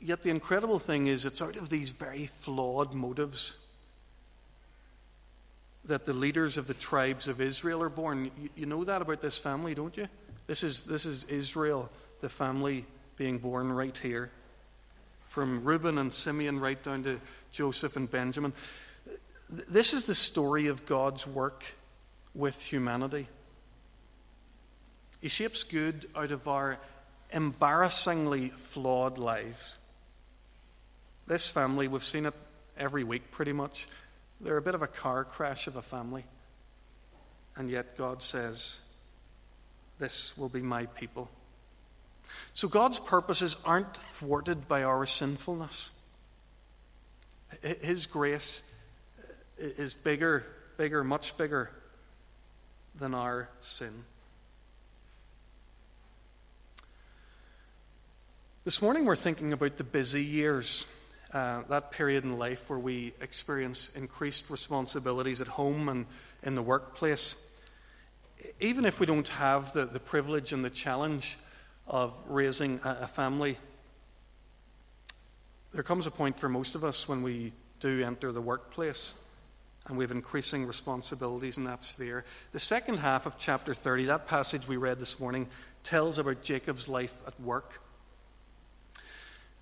Yet 0.00 0.22
the 0.22 0.30
incredible 0.30 0.78
thing 0.78 1.06
is, 1.06 1.24
it's 1.24 1.42
out 1.42 1.56
of 1.56 1.68
these 1.68 1.90
very 1.90 2.26
flawed 2.26 2.94
motives 2.94 3.56
that 5.84 6.04
the 6.04 6.12
leaders 6.12 6.58
of 6.58 6.66
the 6.66 6.74
tribes 6.74 7.28
of 7.28 7.40
Israel 7.40 7.82
are 7.82 7.88
born. 7.88 8.30
You, 8.40 8.50
you 8.56 8.66
know 8.66 8.84
that 8.84 9.02
about 9.02 9.20
this 9.20 9.38
family, 9.38 9.74
don't 9.74 9.96
you? 9.96 10.06
This 10.46 10.62
is, 10.62 10.84
this 10.84 11.06
is 11.06 11.24
Israel, 11.24 11.90
the 12.20 12.28
family 12.28 12.84
being 13.16 13.38
born 13.38 13.72
right 13.72 13.96
here. 13.96 14.30
From 15.24 15.64
Reuben 15.64 15.98
and 15.98 16.12
Simeon 16.12 16.60
right 16.60 16.80
down 16.82 17.02
to 17.04 17.20
Joseph 17.50 17.96
and 17.96 18.10
Benjamin. 18.10 18.52
This 19.48 19.92
is 19.92 20.06
the 20.06 20.14
story 20.14 20.66
of 20.66 20.86
God's 20.86 21.26
work 21.26 21.64
with 22.34 22.62
humanity. 22.62 23.28
He 25.20 25.28
shapes 25.28 25.64
good 25.64 26.06
out 26.14 26.30
of 26.30 26.46
our 26.46 26.78
embarrassingly 27.32 28.48
flawed 28.48 29.18
lives. 29.18 29.76
This 31.26 31.50
family, 31.50 31.88
we've 31.88 32.04
seen 32.04 32.26
it 32.26 32.34
every 32.78 33.02
week 33.02 33.30
pretty 33.32 33.52
much. 33.52 33.88
They're 34.40 34.58
a 34.58 34.62
bit 34.62 34.74
of 34.74 34.82
a 34.82 34.86
car 34.86 35.24
crash 35.24 35.66
of 35.66 35.76
a 35.76 35.82
family. 35.82 36.24
And 37.56 37.68
yet 37.68 37.96
God 37.96 38.22
says, 38.22 38.80
This 39.98 40.38
will 40.38 40.48
be 40.48 40.62
my 40.62 40.86
people. 40.86 41.30
So 42.54 42.68
God's 42.68 43.00
purposes 43.00 43.56
aren't 43.64 43.96
thwarted 43.96 44.68
by 44.68 44.84
our 44.84 45.06
sinfulness. 45.06 45.90
His 47.62 48.06
grace 48.06 48.62
uh, 49.18 49.32
is 49.58 49.94
bigger, 49.94 50.44
bigger, 50.76 51.02
much 51.02 51.36
bigger 51.36 51.70
than 52.94 53.14
our 53.14 53.48
sin. 53.60 54.04
This 58.64 58.82
morning 58.82 59.04
we're 59.04 59.16
thinking 59.16 59.52
about 59.52 59.76
the 59.76 59.84
busy 59.84 60.24
years 60.24 60.86
uh, 61.32 61.62
that 61.68 61.90
period 61.90 62.24
in 62.24 62.38
life 62.38 62.70
where 62.70 62.78
we 62.78 63.12
experience 63.20 63.94
increased 63.96 64.48
responsibilities 64.50 65.40
at 65.40 65.46
home 65.46 65.88
and 65.88 66.06
in 66.42 66.54
the 66.54 66.62
workplace, 66.62 67.36
even 68.60 68.84
if 68.84 69.00
we 69.00 69.06
don't 69.06 69.28
have 69.28 69.72
the, 69.72 69.84
the 69.84 70.00
privilege 70.00 70.52
and 70.52 70.64
the 70.64 70.70
challenge 70.70 71.38
of 71.88 72.16
raising 72.28 72.80
a, 72.84 72.98
a 73.02 73.06
family, 73.06 73.56
there 75.72 75.82
comes 75.82 76.06
a 76.06 76.10
point 76.10 76.38
for 76.38 76.48
most 76.48 76.74
of 76.74 76.84
us 76.84 77.08
when 77.08 77.22
we 77.22 77.52
do 77.80 78.02
enter 78.02 78.32
the 78.32 78.40
workplace 78.40 79.14
and 79.88 79.96
we 79.96 80.04
have 80.04 80.10
increasing 80.10 80.66
responsibilities 80.66 81.58
in 81.58 81.64
that 81.64 81.82
sphere. 81.82 82.24
The 82.52 82.58
second 82.58 82.98
half 82.98 83.26
of 83.26 83.38
chapter 83.38 83.74
30, 83.74 84.06
that 84.06 84.26
passage 84.26 84.66
we 84.66 84.76
read 84.76 84.98
this 84.98 85.20
morning, 85.20 85.46
tells 85.82 86.18
about 86.18 86.42
Jacob's 86.42 86.88
life 86.88 87.22
at 87.26 87.38
work. 87.40 87.80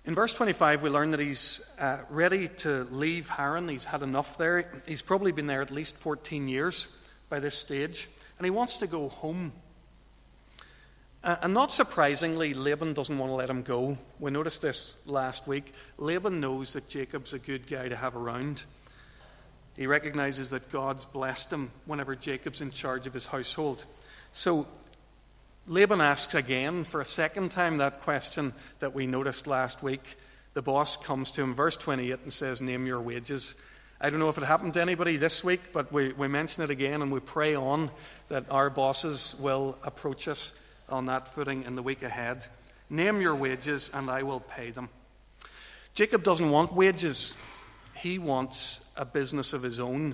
In 0.07 0.13
verse 0.13 0.35
25, 0.35 0.83
we 0.83 0.89
learn 0.91 1.09
that 1.11 1.19
he's 1.19 1.67
uh, 1.79 1.97
ready 2.11 2.47
to 2.47 2.83
leave 2.91 3.27
Haran. 3.27 3.67
He's 3.67 3.85
had 3.85 4.03
enough 4.03 4.37
there. 4.37 4.71
He's 4.85 5.01
probably 5.01 5.31
been 5.31 5.47
there 5.47 5.63
at 5.63 5.71
least 5.71 5.95
14 5.95 6.47
years 6.47 6.95
by 7.27 7.39
this 7.39 7.57
stage, 7.57 8.07
and 8.37 8.45
he 8.45 8.51
wants 8.51 8.77
to 8.77 8.87
go 8.87 9.09
home. 9.09 9.51
And 11.23 11.55
not 11.55 11.73
surprisingly, 11.73 12.53
Laban 12.53 12.93
doesn't 12.93 13.17
want 13.17 13.31
to 13.31 13.33
let 13.33 13.49
him 13.49 13.63
go. 13.63 13.97
We 14.19 14.29
noticed 14.29 14.61
this 14.61 15.01
last 15.07 15.47
week. 15.47 15.73
Laban 15.97 16.39
knows 16.39 16.73
that 16.73 16.87
Jacob's 16.87 17.33
a 17.33 17.39
good 17.39 17.65
guy 17.65 17.89
to 17.89 17.95
have 17.95 18.15
around. 18.15 18.63
He 19.75 19.87
recognizes 19.87 20.51
that 20.51 20.71
God's 20.71 21.05
blessed 21.05 21.51
him 21.51 21.71
whenever 21.87 22.15
Jacob's 22.15 22.61
in 22.61 22.69
charge 22.69 23.07
of 23.07 23.13
his 23.15 23.25
household. 23.25 23.85
So 24.33 24.67
Laban 25.67 25.99
asks 25.99 26.35
again 26.35 26.83
for 26.83 27.01
a 27.01 27.05
second 27.05 27.49
time 27.49 27.77
that 27.77 28.01
question 28.01 28.53
that 28.79 28.93
we 28.93 29.07
noticed 29.07 29.47
last 29.47 29.81
week. 29.81 30.15
The 30.53 30.61
boss 30.61 30.95
comes 30.95 31.31
to 31.31 31.41
him, 31.41 31.55
verse 31.55 31.75
28, 31.75 32.19
and 32.21 32.31
says, 32.31 32.61
Name 32.61 32.85
your 32.85 33.01
wages. 33.01 33.55
I 33.99 34.11
don't 34.11 34.19
know 34.19 34.29
if 34.29 34.37
it 34.37 34.43
happened 34.43 34.75
to 34.75 34.81
anybody 34.81 35.17
this 35.17 35.43
week, 35.43 35.61
but 35.73 35.91
we, 35.91 36.13
we 36.13 36.27
mention 36.27 36.63
it 36.63 36.69
again 36.69 37.01
and 37.01 37.11
we 37.11 37.19
pray 37.19 37.55
on 37.55 37.89
that 38.27 38.45
our 38.51 38.69
bosses 38.69 39.35
will 39.39 39.75
approach 39.81 40.27
us 40.27 40.53
on 40.87 41.07
that 41.07 41.27
footing 41.27 41.63
in 41.63 41.75
the 41.75 41.81
week 41.81 42.03
ahead. 42.03 42.45
Name 42.91 43.19
your 43.19 43.33
wages 43.33 43.89
and 43.91 44.07
I 44.11 44.21
will 44.21 44.41
pay 44.41 44.69
them. 44.69 44.89
Jacob 45.95 46.21
doesn't 46.21 46.51
want 46.51 46.73
wages, 46.73 47.35
he 47.95 48.19
wants 48.19 48.87
a 48.95 49.05
business 49.05 49.53
of 49.53 49.63
his 49.63 49.79
own. 49.79 50.13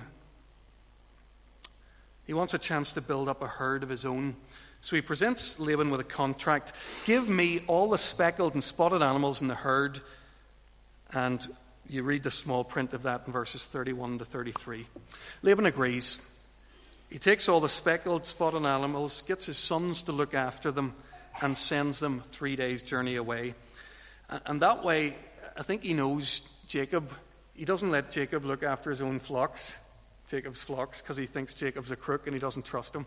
He 2.24 2.32
wants 2.32 2.54
a 2.54 2.58
chance 2.58 2.92
to 2.92 3.02
build 3.02 3.28
up 3.28 3.42
a 3.42 3.48
herd 3.48 3.82
of 3.82 3.90
his 3.90 4.06
own. 4.06 4.36
So 4.82 4.96
he 4.96 5.02
presents 5.02 5.60
Laban 5.60 5.90
with 5.90 6.00
a 6.00 6.04
contract 6.04 6.72
Give 7.06 7.28
me 7.28 7.62
all 7.68 7.88
the 7.88 7.98
speckled 7.98 8.54
and 8.54 8.64
spotted 8.64 9.00
animals 9.00 9.40
in 9.40 9.46
the 9.46 9.54
herd. 9.54 10.00
And 11.14 11.46
you 11.88 12.02
read 12.02 12.24
the 12.24 12.32
small 12.32 12.64
print 12.64 12.92
of 12.92 13.04
that 13.04 13.22
in 13.26 13.32
verses 13.32 13.66
31 13.66 14.18
to 14.18 14.24
33. 14.24 14.84
Laban 15.42 15.66
agrees. 15.66 16.20
He 17.10 17.18
takes 17.18 17.48
all 17.48 17.60
the 17.60 17.68
speckled, 17.68 18.26
spotted 18.26 18.64
animals, 18.64 19.22
gets 19.22 19.46
his 19.46 19.56
sons 19.56 20.02
to 20.02 20.12
look 20.12 20.34
after 20.34 20.72
them, 20.72 20.94
and 21.42 21.56
sends 21.56 22.00
them 22.00 22.20
three 22.20 22.56
days' 22.56 22.82
journey 22.82 23.16
away. 23.16 23.54
And 24.46 24.62
that 24.62 24.82
way, 24.82 25.16
I 25.56 25.62
think 25.62 25.84
he 25.84 25.94
knows 25.94 26.40
Jacob. 26.66 27.12
He 27.54 27.64
doesn't 27.64 27.90
let 27.90 28.10
Jacob 28.10 28.44
look 28.44 28.62
after 28.64 28.90
his 28.90 29.02
own 29.02 29.20
flocks, 29.20 29.78
Jacob's 30.26 30.62
flocks, 30.62 31.02
because 31.02 31.16
he 31.16 31.26
thinks 31.26 31.54
Jacob's 31.54 31.90
a 31.90 31.96
crook 31.96 32.26
and 32.26 32.34
he 32.34 32.40
doesn't 32.40 32.64
trust 32.64 32.96
him. 32.96 33.06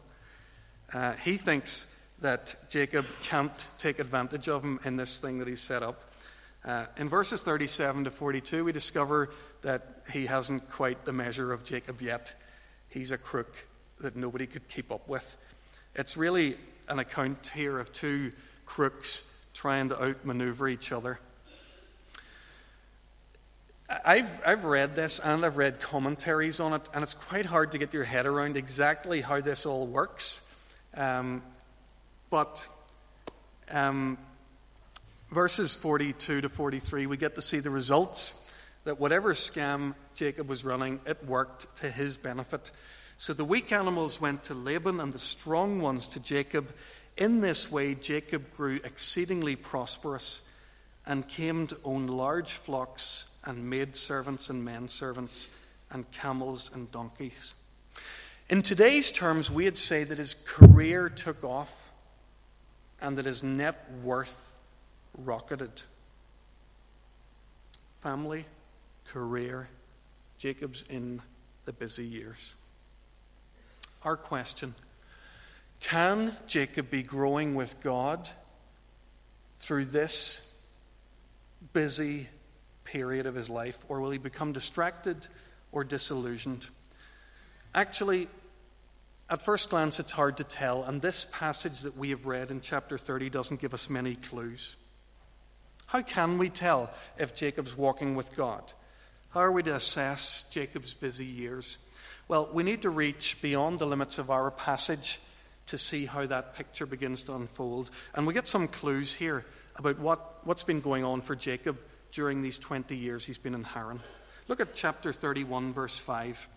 Uh, 0.95 1.11
he 1.25 1.35
thinks 1.35 1.91
that 2.21 2.55
Jacob 2.69 3.05
can't 3.21 3.67
take 3.77 3.99
advantage 3.99 4.47
of 4.47 4.63
him 4.63 4.79
in 4.85 4.95
this 4.95 5.19
thing 5.19 5.39
that 5.39 5.47
he's 5.47 5.59
set 5.59 5.83
up. 5.83 6.01
Uh, 6.63 6.85
in 6.95 7.09
verses 7.09 7.41
37 7.41 8.05
to 8.05 8.09
42, 8.09 8.63
we 8.63 8.71
discover 8.71 9.29
that 9.61 10.03
he 10.13 10.25
hasn't 10.25 10.71
quite 10.71 11.03
the 11.03 11.11
measure 11.11 11.51
of 11.51 11.65
Jacob 11.65 12.01
yet. 12.01 12.33
He's 12.87 13.11
a 13.11 13.17
crook 13.17 13.57
that 13.99 14.15
nobody 14.15 14.47
could 14.47 14.69
keep 14.69 14.89
up 14.89 15.05
with. 15.09 15.35
It's 15.95 16.15
really 16.15 16.55
an 16.87 16.99
account 16.99 17.51
here 17.53 17.77
of 17.77 17.91
two 17.91 18.31
crooks 18.65 19.29
trying 19.53 19.89
to 19.89 20.01
outmaneuver 20.01 20.69
each 20.69 20.93
other. 20.93 21.19
I've, 23.89 24.41
I've 24.45 24.63
read 24.63 24.95
this 24.95 25.19
and 25.19 25.45
I've 25.45 25.57
read 25.57 25.81
commentaries 25.81 26.61
on 26.61 26.71
it, 26.71 26.87
and 26.93 27.03
it's 27.03 27.13
quite 27.13 27.45
hard 27.45 27.73
to 27.73 27.77
get 27.77 27.93
your 27.93 28.05
head 28.05 28.25
around 28.25 28.55
exactly 28.55 29.19
how 29.19 29.41
this 29.41 29.65
all 29.65 29.87
works. 29.87 30.53
Um, 30.95 31.41
but 32.29 32.67
um, 33.71 34.17
verses 35.31 35.75
42 35.75 36.41
to 36.41 36.49
43, 36.49 37.05
we 37.05 37.17
get 37.17 37.35
to 37.35 37.41
see 37.41 37.59
the 37.59 37.69
results 37.69 38.41
that 38.85 38.99
whatever 38.99 39.33
scam 39.33 39.95
Jacob 40.13 40.47
was 40.47 40.63
running, 40.63 40.99
it 41.05 41.23
worked 41.25 41.75
to 41.77 41.89
his 41.89 42.17
benefit. 42.17 42.71
So 43.17 43.33
the 43.33 43.45
weak 43.45 43.71
animals 43.71 44.21
went 44.21 44.45
to 44.45 44.53
Laban 44.53 44.99
and 44.99 45.11
the 45.11 45.19
strong 45.19 45.81
ones 45.81 46.07
to 46.07 46.19
Jacob. 46.19 46.73
In 47.17 47.41
this 47.41 47.71
way, 47.71 47.95
Jacob 47.95 48.43
grew 48.55 48.79
exceedingly 48.83 49.55
prosperous 49.55 50.41
and 51.05 51.27
came 51.27 51.67
to 51.67 51.77
own 51.83 52.07
large 52.07 52.51
flocks 52.51 53.29
and 53.43 53.69
maid 53.69 53.95
servants 53.95 54.49
and 54.49 54.63
men 54.63 54.87
servants 54.87 55.49
and 55.91 56.09
camels 56.11 56.71
and 56.73 56.91
donkeys. 56.91 57.53
In 58.47 58.61
today's 58.61 59.09
terms, 59.09 59.49
we'd 59.49 59.77
say 59.77 60.03
that 60.03 60.19
his 60.19 60.35
career 60.35 61.09
took 61.09 61.43
off 61.43 61.91
and 63.01 63.17
that 63.17 63.25
his 63.25 63.41
net 63.41 63.89
worth 64.03 64.59
rocketed. 65.17 65.81
Family, 67.95 68.45
career, 69.05 69.67
Jacob's 70.37 70.83
in 70.89 71.23
the 71.65 71.73
busy 71.73 72.05
years. 72.05 72.53
Our 74.03 74.15
question 74.15 74.75
Can 75.79 76.35
Jacob 76.45 76.91
be 76.91 77.01
growing 77.01 77.55
with 77.55 77.81
God 77.81 78.29
through 79.59 79.85
this 79.85 80.55
busy 81.73 82.29
period 82.83 83.25
of 83.25 83.33
his 83.33 83.49
life, 83.49 83.83
or 83.89 84.01
will 84.01 84.11
he 84.11 84.19
become 84.19 84.53
distracted 84.53 85.27
or 85.71 85.83
disillusioned? 85.83 86.67
Actually, 87.75 88.29
at 89.29 89.41
first 89.41 89.70
glance, 89.70 90.00
it's 90.00 90.13
hard 90.13 90.38
to 90.38 90.46
tell, 90.46 90.86
and 90.86 91.01
this 91.01 91.25
passage 91.25 91.82
that 91.82 91.98
we 91.98 92.12
have 92.12 92.25
read 92.25 92.50
in 92.50 92.61
chapter 92.61 92.98
30 92.98 93.29
doesn't 93.29 93.59
give 93.59 93.74
us 93.74 93.90
many 93.90 94.16
clues. 94.16 94.77
How 95.85 96.01
can 96.01 96.38
we 96.38 96.50
tell 96.50 96.90
if 97.18 97.35
Jacob's 97.35 97.77
walking 97.77 98.16
with 98.16 98.33
God? 98.33 98.64
How 99.29 99.42
are 99.42 99.51
we 99.51 99.61
to 99.64 99.75
assess 99.75 100.50
Jacob's 100.51 100.94
busy 100.94 101.25
years? 101.25 101.77
Well, 102.29 102.50
we 102.53 102.64
need 102.64 102.83
to 102.83 102.90
reach 102.90 103.42
beyond 103.42 103.79
the 103.79 103.85
limits 103.85 104.20
of 104.20 104.29
our 104.29 104.51
passage 104.51 105.20
to 105.66 105.77
see 105.77 106.05
how 106.05 106.25
that 106.27 106.55
picture 106.55 106.85
begins 106.85 107.24
to 107.24 107.35
unfold. 107.35 107.92
And 108.14 108.25
we 108.25 108.33
get 108.33 108.48
some 108.48 108.70
clues 108.70 109.14
here 109.14 109.46
about 109.75 110.00
what, 110.00 110.48
what's 110.48 110.64
been 110.64 110.79
going 110.79 111.03
on 111.03 111.20
for 111.20 111.35
Jacob 111.35 111.77
during 112.14 112.42
these 112.42 112.57
20 112.57 112.96
years 112.96 113.25
he's 113.25 113.38
been 113.38 113.53
in 113.53 113.66
Haran. 113.66 114.00
Look 114.48 114.61
at 114.61 114.75
chapter 114.75 115.11
31, 115.11 115.74
verse 115.74 116.00
5. 116.00 116.48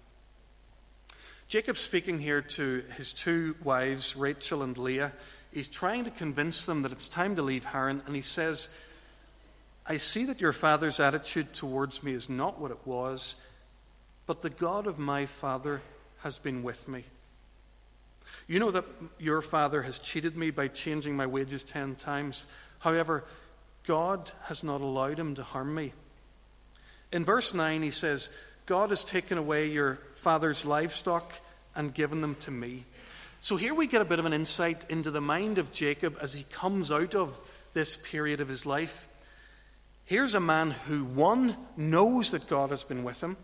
Jacob's 1.48 1.80
speaking 1.80 2.18
here 2.18 2.42
to 2.42 2.84
his 2.94 3.10
two 3.14 3.56
wives, 3.64 4.14
Rachel 4.14 4.62
and 4.62 4.76
Leah. 4.76 5.14
He's 5.50 5.66
trying 5.66 6.04
to 6.04 6.10
convince 6.10 6.66
them 6.66 6.82
that 6.82 6.92
it's 6.92 7.08
time 7.08 7.36
to 7.36 7.42
leave 7.42 7.64
Haran, 7.64 8.02
and 8.04 8.14
he 8.14 8.20
says, 8.20 8.68
I 9.86 9.96
see 9.96 10.26
that 10.26 10.42
your 10.42 10.52
father's 10.52 11.00
attitude 11.00 11.54
towards 11.54 12.02
me 12.02 12.12
is 12.12 12.28
not 12.28 12.60
what 12.60 12.70
it 12.70 12.84
was, 12.84 13.34
but 14.26 14.42
the 14.42 14.50
God 14.50 14.86
of 14.86 14.98
my 14.98 15.24
father 15.24 15.80
has 16.18 16.36
been 16.36 16.62
with 16.62 16.86
me. 16.86 17.04
You 18.46 18.58
know 18.60 18.70
that 18.70 18.84
your 19.18 19.40
father 19.40 19.80
has 19.80 19.98
cheated 19.98 20.36
me 20.36 20.50
by 20.50 20.68
changing 20.68 21.16
my 21.16 21.26
wages 21.26 21.62
ten 21.62 21.94
times. 21.94 22.44
However, 22.80 23.24
God 23.86 24.30
has 24.44 24.62
not 24.62 24.82
allowed 24.82 25.18
him 25.18 25.34
to 25.36 25.42
harm 25.42 25.74
me. 25.74 25.94
In 27.10 27.24
verse 27.24 27.54
9, 27.54 27.82
he 27.82 27.90
says, 27.90 28.28
God 28.68 28.90
has 28.90 29.02
taken 29.02 29.38
away 29.38 29.68
your 29.68 29.94
father's 30.12 30.66
livestock 30.66 31.32
and 31.74 31.94
given 31.94 32.20
them 32.20 32.34
to 32.40 32.50
me. 32.50 32.84
So 33.40 33.56
here 33.56 33.72
we 33.72 33.86
get 33.86 34.02
a 34.02 34.04
bit 34.04 34.18
of 34.18 34.26
an 34.26 34.34
insight 34.34 34.84
into 34.90 35.10
the 35.10 35.22
mind 35.22 35.56
of 35.56 35.72
Jacob 35.72 36.18
as 36.20 36.34
he 36.34 36.42
comes 36.52 36.92
out 36.92 37.14
of 37.14 37.40
this 37.72 37.96
period 37.96 38.42
of 38.42 38.48
his 38.48 38.66
life. 38.66 39.08
Here's 40.04 40.34
a 40.34 40.40
man 40.40 40.72
who, 40.72 41.06
one, 41.06 41.56
knows 41.78 42.32
that 42.32 42.50
God 42.50 42.68
has 42.68 42.84
been 42.84 43.04
with 43.04 43.22
him, 43.22 43.38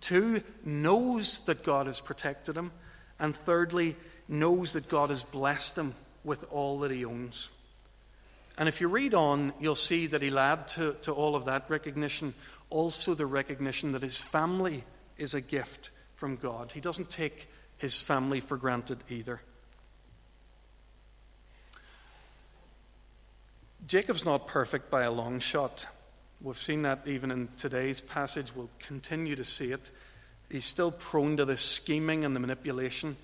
two, 0.00 0.42
knows 0.64 1.40
that 1.40 1.62
God 1.62 1.86
has 1.86 2.00
protected 2.00 2.56
him, 2.56 2.72
and 3.18 3.36
thirdly, 3.36 3.96
knows 4.28 4.72
that 4.72 4.88
God 4.88 5.10
has 5.10 5.22
blessed 5.22 5.76
him 5.76 5.94
with 6.24 6.50
all 6.50 6.78
that 6.80 6.90
he 6.90 7.04
owns. 7.04 7.50
And 8.58 8.68
if 8.68 8.80
you 8.80 8.88
read 8.88 9.14
on, 9.14 9.52
you'll 9.58 9.74
see 9.74 10.06
that 10.08 10.22
he'll 10.22 10.38
add 10.38 10.68
to, 10.68 10.94
to 11.02 11.12
all 11.12 11.34
of 11.34 11.46
that 11.46 11.70
recognition 11.70 12.34
also 12.70 13.14
the 13.14 13.26
recognition 13.26 13.92
that 13.92 14.02
his 14.02 14.16
family 14.16 14.84
is 15.18 15.34
a 15.34 15.40
gift 15.40 15.90
from 16.14 16.36
God. 16.36 16.72
He 16.72 16.80
doesn't 16.80 17.10
take 17.10 17.48
his 17.76 17.96
family 17.96 18.40
for 18.40 18.56
granted 18.56 18.98
either. 19.08 19.40
Jacob's 23.86 24.24
not 24.24 24.46
perfect 24.46 24.90
by 24.90 25.02
a 25.02 25.10
long 25.10 25.40
shot. 25.40 25.86
We've 26.40 26.56
seen 26.56 26.82
that 26.82 27.00
even 27.06 27.30
in 27.30 27.48
today's 27.56 28.00
passage. 28.00 28.54
We'll 28.54 28.70
continue 28.78 29.34
to 29.36 29.44
see 29.44 29.72
it. 29.72 29.90
He's 30.50 30.64
still 30.64 30.92
prone 30.92 31.36
to 31.38 31.44
the 31.44 31.56
scheming 31.56 32.24
and 32.24 32.34
the 32.34 32.40
manipulation. 32.40 33.16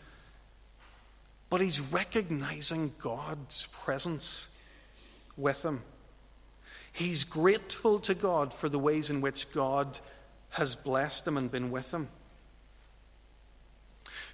But 1.51 1.61
he's 1.61 1.81
recognizing 1.81 2.93
God's 2.99 3.67
presence 3.67 4.49
with 5.37 5.64
him. 5.64 5.83
He's 6.92 7.25
grateful 7.25 7.99
to 8.01 8.14
God 8.14 8.55
for 8.55 8.68
the 8.68 8.79
ways 8.79 9.11
in 9.11 9.20
which 9.20 9.53
God 9.53 9.99
has 10.51 10.75
blessed 10.75 11.27
him 11.27 11.37
and 11.37 11.51
been 11.51 11.70
with 11.70 11.92
him. 11.92 12.09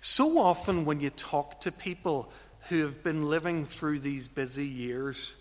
So 0.00 0.38
often, 0.38 0.84
when 0.84 1.00
you 1.00 1.10
talk 1.10 1.60
to 1.62 1.72
people 1.72 2.30
who 2.68 2.82
have 2.82 3.02
been 3.02 3.28
living 3.28 3.64
through 3.64 4.00
these 4.00 4.28
busy 4.28 4.66
years, 4.66 5.36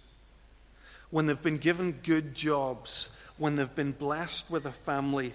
when 1.09 1.27
they've 1.27 1.41
been 1.41 1.57
given 1.57 1.99
good 2.03 2.33
jobs, 2.33 3.09
when 3.37 3.55
they've 3.55 3.75
been 3.75 3.91
blessed 3.91 4.49
with 4.49 4.65
a 4.65 4.71
family, 4.71 5.33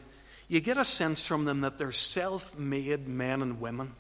you 0.48 0.60
get 0.60 0.76
a 0.76 0.84
sense 0.84 1.26
from 1.26 1.44
them 1.44 1.62
that 1.62 1.78
they're 1.78 1.92
self 1.92 2.58
made 2.58 3.08
men 3.08 3.42
and 3.42 3.60
women. 3.60 3.92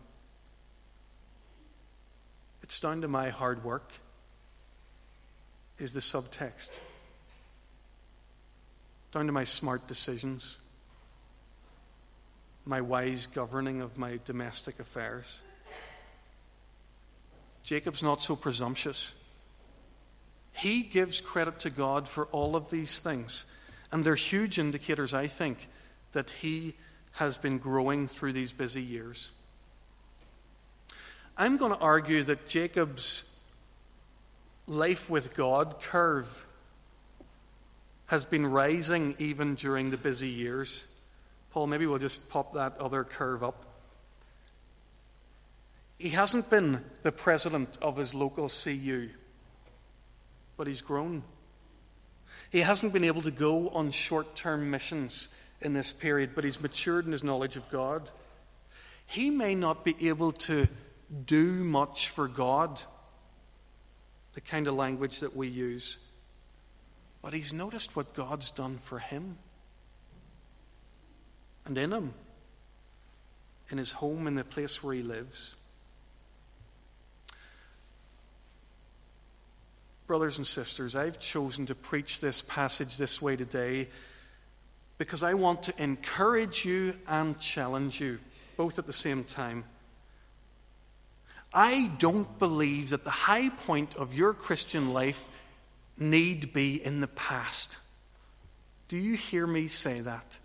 It's 2.62 2.80
down 2.80 3.00
to 3.02 3.08
my 3.08 3.30
hard 3.30 3.62
work, 3.62 3.92
is 5.78 5.92
the 5.92 6.00
subtext 6.00 6.78
down 9.16 9.26
to 9.26 9.32
my 9.32 9.44
smart 9.44 9.86
decisions, 9.86 10.58
my 12.66 12.82
wise 12.82 13.26
governing 13.26 13.80
of 13.80 13.96
my 13.96 14.18
domestic 14.26 14.78
affairs. 14.78 15.42
Jacob's 17.62 18.02
not 18.02 18.20
so 18.20 18.36
presumptuous. 18.36 19.14
He 20.52 20.82
gives 20.82 21.22
credit 21.22 21.60
to 21.60 21.70
God 21.70 22.06
for 22.06 22.26
all 22.26 22.56
of 22.56 22.70
these 22.70 23.00
things. 23.00 23.46
And 23.90 24.04
they're 24.04 24.14
huge 24.14 24.58
indicators, 24.58 25.14
I 25.14 25.28
think, 25.28 25.66
that 26.12 26.28
he 26.28 26.74
has 27.12 27.38
been 27.38 27.56
growing 27.56 28.08
through 28.08 28.32
these 28.32 28.52
busy 28.52 28.82
years. 28.82 29.30
I'm 31.38 31.56
going 31.56 31.72
to 31.72 31.78
argue 31.78 32.22
that 32.24 32.46
Jacob's 32.46 33.30
life 34.66 35.08
with 35.08 35.34
God 35.34 35.80
curve 35.80 36.46
has 38.06 38.24
been 38.24 38.46
rising 38.46 39.14
even 39.18 39.54
during 39.54 39.90
the 39.90 39.96
busy 39.96 40.28
years. 40.28 40.86
Paul, 41.50 41.66
maybe 41.66 41.86
we'll 41.86 41.98
just 41.98 42.28
pop 42.30 42.54
that 42.54 42.78
other 42.78 43.04
curve 43.04 43.42
up. 43.42 43.64
He 45.98 46.10
hasn't 46.10 46.50
been 46.50 46.84
the 47.02 47.12
president 47.12 47.78
of 47.80 47.96
his 47.96 48.14
local 48.14 48.48
CU, 48.48 49.08
but 50.56 50.66
he's 50.66 50.82
grown. 50.82 51.22
He 52.50 52.60
hasn't 52.60 52.92
been 52.92 53.04
able 53.04 53.22
to 53.22 53.30
go 53.30 53.70
on 53.70 53.90
short 53.90 54.36
term 54.36 54.70
missions 54.70 55.34
in 55.62 55.72
this 55.72 55.92
period, 55.92 56.30
but 56.34 56.44
he's 56.44 56.60
matured 56.60 57.06
in 57.06 57.12
his 57.12 57.24
knowledge 57.24 57.56
of 57.56 57.68
God. 57.70 58.08
He 59.06 59.30
may 59.30 59.54
not 59.54 59.84
be 59.84 60.08
able 60.08 60.32
to 60.32 60.68
do 61.24 61.52
much 61.52 62.10
for 62.10 62.28
God, 62.28 62.80
the 64.36 64.42
kind 64.42 64.68
of 64.68 64.74
language 64.74 65.20
that 65.20 65.34
we 65.34 65.48
use, 65.48 65.96
but 67.22 67.32
he's 67.32 67.54
noticed 67.54 67.96
what 67.96 68.12
God's 68.12 68.50
done 68.50 68.76
for 68.76 68.98
him 68.98 69.38
and 71.64 71.78
in 71.78 71.90
him, 71.90 72.12
in 73.70 73.78
his 73.78 73.92
home, 73.92 74.26
in 74.26 74.34
the 74.34 74.44
place 74.44 74.84
where 74.84 74.94
he 74.94 75.02
lives. 75.02 75.56
Brothers 80.06 80.36
and 80.36 80.46
sisters, 80.46 80.94
I've 80.94 81.18
chosen 81.18 81.64
to 81.66 81.74
preach 81.74 82.20
this 82.20 82.42
passage 82.42 82.98
this 82.98 83.22
way 83.22 83.36
today 83.36 83.88
because 84.98 85.22
I 85.22 85.32
want 85.32 85.62
to 85.62 85.82
encourage 85.82 86.66
you 86.66 86.92
and 87.08 87.38
challenge 87.40 88.02
you, 88.02 88.18
both 88.58 88.78
at 88.78 88.86
the 88.86 88.92
same 88.92 89.24
time. 89.24 89.64
I 91.56 91.90
don't 91.98 92.38
believe 92.38 92.90
that 92.90 93.02
the 93.02 93.10
high 93.10 93.48
point 93.48 93.96
of 93.96 94.12
your 94.12 94.34
Christian 94.34 94.92
life 94.92 95.30
need 95.98 96.52
be 96.52 96.84
in 96.84 97.00
the 97.00 97.08
past. 97.08 97.78
Do 98.88 98.98
you 98.98 99.16
hear 99.16 99.46
me 99.46 99.66
say 99.68 100.00
that? 100.00 100.38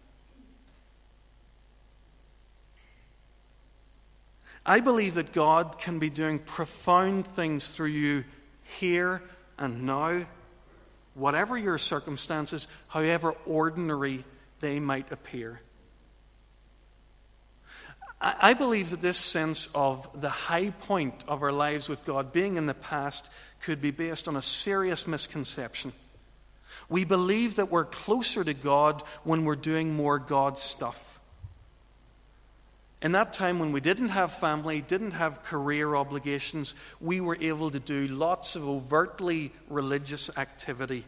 I 4.65 4.79
believe 4.79 5.15
that 5.15 5.33
God 5.33 5.79
can 5.79 5.99
be 5.99 6.09
doing 6.09 6.39
profound 6.39 7.27
things 7.27 7.75
through 7.75 7.87
you 7.87 8.23
here 8.79 9.21
and 9.59 9.85
now, 9.85 10.25
whatever 11.13 11.57
your 11.57 11.77
circumstances, 11.77 12.69
however 12.87 13.35
ordinary 13.45 14.23
they 14.61 14.79
might 14.79 15.11
appear. 15.11 15.59
I 18.23 18.53
believe 18.53 18.91
that 18.91 19.01
this 19.01 19.17
sense 19.17 19.67
of 19.73 20.21
the 20.21 20.29
high 20.29 20.69
point 20.69 21.23
of 21.27 21.41
our 21.41 21.51
lives 21.51 21.89
with 21.89 22.05
God 22.05 22.31
being 22.31 22.55
in 22.55 22.67
the 22.67 22.75
past 22.75 23.27
could 23.63 23.81
be 23.81 23.89
based 23.89 24.27
on 24.27 24.35
a 24.35 24.43
serious 24.43 25.07
misconception. 25.07 25.91
We 26.87 27.03
believe 27.03 27.55
that 27.55 27.71
we're 27.71 27.85
closer 27.85 28.43
to 28.43 28.53
God 28.53 29.01
when 29.23 29.43
we're 29.43 29.55
doing 29.55 29.95
more 29.95 30.19
God 30.19 30.59
stuff. 30.59 31.19
In 33.01 33.13
that 33.13 33.33
time 33.33 33.57
when 33.57 33.71
we 33.71 33.81
didn't 33.81 34.09
have 34.09 34.31
family, 34.31 34.81
didn't 34.81 35.11
have 35.11 35.41
career 35.41 35.95
obligations, 35.95 36.75
we 36.99 37.19
were 37.19 37.37
able 37.41 37.71
to 37.71 37.79
do 37.79 38.07
lots 38.07 38.55
of 38.55 38.67
overtly 38.67 39.51
religious 39.67 40.37
activity. 40.37 41.05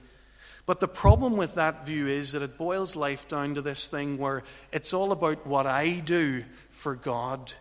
But 0.65 0.79
the 0.79 0.87
problem 0.87 1.35
with 1.35 1.55
that 1.55 1.85
view 1.85 2.07
is 2.07 2.31
that 2.31 2.41
it 2.41 2.57
boils 2.57 2.95
life 2.95 3.27
down 3.27 3.55
to 3.55 3.61
this 3.61 3.87
thing 3.87 4.17
where 4.17 4.43
it's 4.71 4.93
all 4.93 5.11
about 5.11 5.45
what 5.45 5.67
I 5.67 5.99
do 5.99 6.45
for 6.69 6.95
God, 6.95 7.53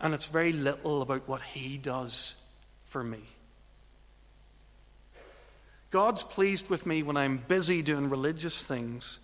and 0.00 0.14
it's 0.14 0.26
very 0.26 0.52
little 0.52 1.02
about 1.02 1.28
what 1.28 1.42
He 1.42 1.76
does 1.76 2.36
for 2.82 3.04
me. 3.04 3.20
God's 5.90 6.22
pleased 6.22 6.70
with 6.70 6.86
me 6.86 7.02
when 7.02 7.16
I'm 7.16 7.36
busy 7.36 7.82
doing 7.82 8.08
religious 8.08 8.62
things, 8.62 9.20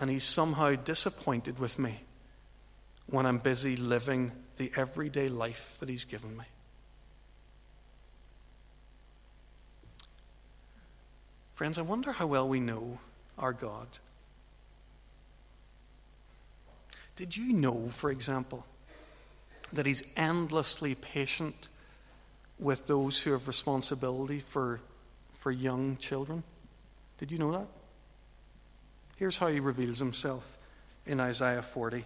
and 0.00 0.10
He's 0.10 0.24
somehow 0.24 0.74
disappointed 0.74 1.60
with 1.60 1.78
me 1.78 2.00
when 3.06 3.24
I'm 3.24 3.38
busy 3.38 3.76
living 3.76 4.32
the 4.56 4.72
everyday 4.76 5.28
life 5.28 5.78
that 5.78 5.88
He's 5.88 6.04
given 6.04 6.36
me. 6.36 6.44
Friends, 11.54 11.78
I 11.78 11.82
wonder 11.82 12.10
how 12.10 12.26
well 12.26 12.48
we 12.48 12.58
know 12.58 12.98
our 13.38 13.52
God. 13.52 13.86
Did 17.14 17.36
you 17.36 17.52
know, 17.52 17.86
for 17.90 18.10
example, 18.10 18.66
that 19.72 19.86
He's 19.86 20.02
endlessly 20.16 20.96
patient 20.96 21.68
with 22.58 22.88
those 22.88 23.22
who 23.22 23.30
have 23.30 23.46
responsibility 23.46 24.40
for, 24.40 24.80
for 25.30 25.52
young 25.52 25.96
children? 25.98 26.42
Did 27.18 27.30
you 27.30 27.38
know 27.38 27.52
that? 27.52 27.68
Here's 29.16 29.38
how 29.38 29.46
He 29.46 29.60
reveals 29.60 30.00
Himself 30.00 30.58
in 31.06 31.20
Isaiah 31.20 31.62
40. 31.62 32.04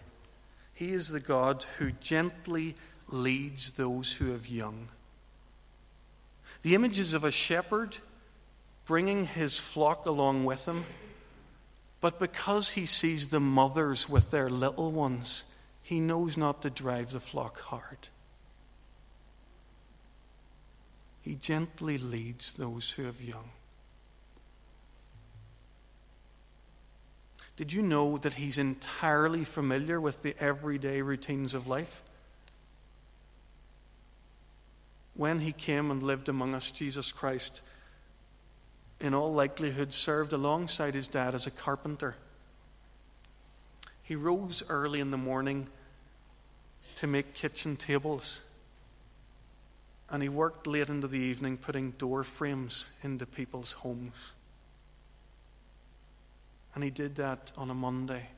He 0.75 0.93
is 0.93 1.09
the 1.09 1.21
God 1.21 1.65
who 1.79 1.93
gently 1.93 2.77
leads 3.09 3.71
those 3.71 4.13
who 4.13 4.33
have 4.33 4.47
young. 4.47 4.89
The 6.61 6.75
images 6.75 7.15
of 7.15 7.25
a 7.25 7.33
shepherd 7.33 7.97
bringing 8.89 9.27
his 9.27 9.59
flock 9.59 10.07
along 10.07 10.47
with 10.47 10.67
him, 10.67 10.83
but 12.01 12.19
because 12.19 12.71
he 12.71 12.87
sees 12.87 13.29
the 13.29 13.39
mothers 13.39 14.09
with 14.09 14.31
their 14.31 14.49
little 14.49 14.91
ones, 14.91 15.45
he 15.83 16.01
knows 16.01 16.39
not 16.39 16.63
to 16.63 16.71
drive 16.71 17.11
the 17.11 17.21
flock 17.21 17.61
hard. 17.61 18.09
He 21.21 21.35
gently 21.35 21.99
leads 21.99 22.55
those 22.55 22.91
who 22.91 23.05
have 23.05 23.21
young. 23.21 23.51
Did 27.57 27.75
you 27.75 27.83
know 27.83 28.17
that 28.19 28.35
he's 28.35 28.57
entirely 28.57 29.45
familiar 29.45 30.01
with 30.01 30.23
the 30.23 30.35
everyday 30.41 31.03
routines 31.03 31.53
of 31.53 31.67
life? 31.67 32.03
When 35.15 35.41
he 35.41 35.53
came 35.53 35.91
and 35.91 36.03
lived 36.03 36.31
among 36.31 36.55
us, 36.55 36.71
Jesus 36.71 37.13
Christ, 37.13 37.61
in 39.01 39.15
all 39.15 39.33
likelihood, 39.33 39.93
served 39.93 40.33
alongside 40.33 40.95
his 40.95 41.07
dad 41.07 41.35
as 41.35 41.47
a 41.47 41.51
carpenter. 41.51 42.17
He 44.03 44.17
rose 44.17 44.63
early 44.69 45.01
in 45.01 45.11
the 45.11 45.19
morning 45.19 45.67
to 46.97 47.07
make 47.07 47.35
kitchen 47.35 47.77
tables. 47.77 48.41
And 50.11 50.23
he 50.23 50.29
worked 50.29 50.67
late 50.67 50.89
into 50.89 51.07
the 51.07 51.19
evening 51.19 51.59
putting 51.59 51.93
door 51.93 52.25
frames 52.25 52.91
into 53.03 53.27
people's 53.27 53.73
homes. 53.73 54.33
And 56.75 56.83
he 56.83 56.91
did 56.91 57.17
that 57.17 57.53
on 57.57 57.71
a 57.71 57.75
Monday, 57.75 58.29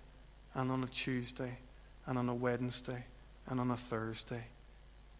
and 0.54 0.70
on 0.70 0.82
a 0.82 0.88
Tuesday, 0.88 1.58
and 2.06 2.18
on 2.18 2.28
a 2.28 2.34
Wednesday, 2.34 3.04
and 3.48 3.60
on 3.60 3.70
a 3.70 3.76
Thursday, 3.76 4.42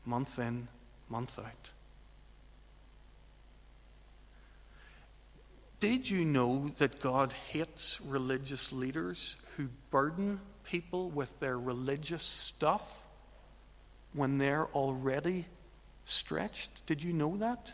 month 0.04 0.38
in, 0.38 0.66
month 1.08 1.38
out. 1.38 1.72
Did 5.80 6.10
you 6.10 6.26
know 6.26 6.68
that 6.76 7.00
God 7.00 7.32
hates 7.32 8.02
religious 8.02 8.70
leaders 8.70 9.36
who 9.56 9.68
burden 9.90 10.38
people 10.62 11.08
with 11.08 11.40
their 11.40 11.58
religious 11.58 12.22
stuff 12.22 13.06
when 14.12 14.36
they're 14.36 14.66
already 14.74 15.46
stretched? 16.04 16.70
Did 16.84 17.02
you 17.02 17.14
know 17.14 17.38
that? 17.38 17.72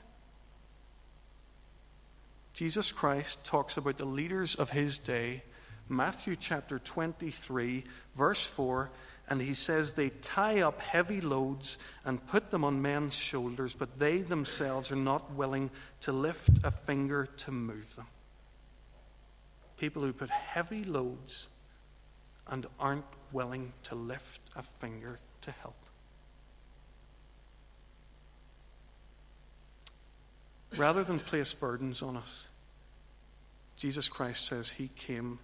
Jesus 2.52 2.92
Christ 2.92 3.44
talks 3.44 3.76
about 3.76 3.98
the 3.98 4.04
leaders 4.04 4.54
of 4.54 4.70
his 4.70 4.98
day, 4.98 5.42
Matthew 5.88 6.36
chapter 6.36 6.78
23, 6.78 7.82
verse 8.14 8.44
4, 8.44 8.88
and 9.28 9.42
he 9.42 9.54
says 9.54 9.92
they 9.92 10.10
tie 10.22 10.60
up 10.60 10.80
heavy 10.80 11.20
loads 11.20 11.78
and 12.04 12.24
put 12.28 12.50
them 12.50 12.64
on 12.64 12.80
men's 12.80 13.16
shoulders, 13.16 13.74
but 13.74 13.98
they 13.98 14.18
themselves 14.18 14.92
are 14.92 14.96
not 14.96 15.32
willing 15.32 15.70
to 16.00 16.12
lift 16.12 16.50
a 16.62 16.70
finger 16.70 17.28
to 17.38 17.50
move 17.50 17.96
them. 17.96 18.06
People 19.78 20.02
who 20.02 20.12
put 20.12 20.30
heavy 20.30 20.84
loads 20.84 21.48
and 22.48 22.66
aren't 22.78 23.04
willing 23.32 23.72
to 23.82 23.96
lift 23.96 24.40
a 24.54 24.62
finger 24.62 25.18
to 25.42 25.50
help. 25.50 25.74
Rather 30.76 31.02
than 31.02 31.18
place 31.18 31.52
burdens 31.52 32.00
on 32.00 32.16
us, 32.16 32.48
Jesus 33.76 34.08
Christ 34.08 34.46
says 34.46 34.70
he 34.70 34.88
came 34.94 35.38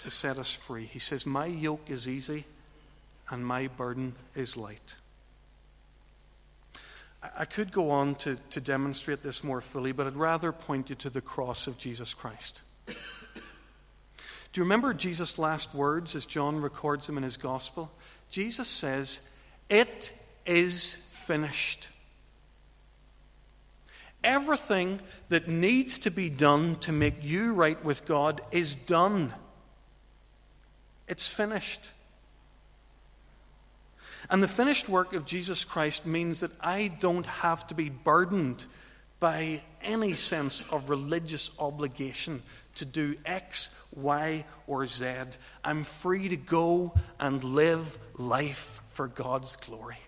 to 0.00 0.10
set 0.10 0.38
us 0.38 0.52
free. 0.52 0.84
He 0.84 0.98
says, 0.98 1.24
My 1.24 1.46
yoke 1.46 1.88
is 1.88 2.08
easy 2.08 2.44
and 3.32 3.44
my 3.44 3.66
burden 3.66 4.14
is 4.34 4.56
light. 4.56 4.96
I 7.36 7.46
could 7.46 7.72
go 7.72 7.90
on 7.90 8.14
to, 8.16 8.36
to 8.50 8.60
demonstrate 8.60 9.22
this 9.22 9.42
more 9.42 9.60
fully, 9.60 9.92
but 9.92 10.06
I'd 10.06 10.16
rather 10.16 10.52
point 10.52 10.90
you 10.90 10.96
to 10.96 11.10
the 11.10 11.20
cross 11.20 11.66
of 11.66 11.78
Jesus 11.78 12.12
Christ. 12.14 12.60
Do 12.86 14.60
you 14.60 14.64
remember 14.64 14.92
Jesus' 14.92 15.38
last 15.38 15.74
words 15.74 16.14
as 16.14 16.26
John 16.26 16.60
records 16.60 17.06
them 17.06 17.16
in 17.16 17.22
his 17.22 17.38
gospel? 17.38 17.90
Jesus 18.28 18.68
says, 18.68 19.20
It 19.70 20.12
is 20.44 20.94
finished. 20.94 21.88
Everything 24.22 25.00
that 25.30 25.48
needs 25.48 26.00
to 26.00 26.10
be 26.10 26.28
done 26.28 26.76
to 26.80 26.92
make 26.92 27.14
you 27.22 27.54
right 27.54 27.82
with 27.82 28.04
God 28.04 28.42
is 28.50 28.74
done. 28.74 29.32
It's 31.08 31.26
finished. 31.26 31.88
And 34.30 34.42
the 34.42 34.48
finished 34.48 34.88
work 34.88 35.12
of 35.14 35.26
Jesus 35.26 35.64
Christ 35.64 36.06
means 36.06 36.40
that 36.40 36.52
I 36.60 36.92
don't 37.00 37.26
have 37.26 37.66
to 37.68 37.74
be 37.74 37.88
burdened 37.88 38.64
by 39.20 39.62
any 39.82 40.12
sense 40.12 40.62
of 40.70 40.88
religious 40.88 41.50
obligation 41.58 42.42
to 42.76 42.84
do 42.84 43.16
X, 43.24 43.78
Y, 43.94 44.44
or 44.66 44.86
Z. 44.86 45.06
I'm 45.64 45.84
free 45.84 46.28
to 46.28 46.36
go 46.36 46.94
and 47.20 47.42
live 47.44 47.98
life 48.18 48.80
for 48.86 49.08
God's 49.08 49.56
glory. 49.56 49.98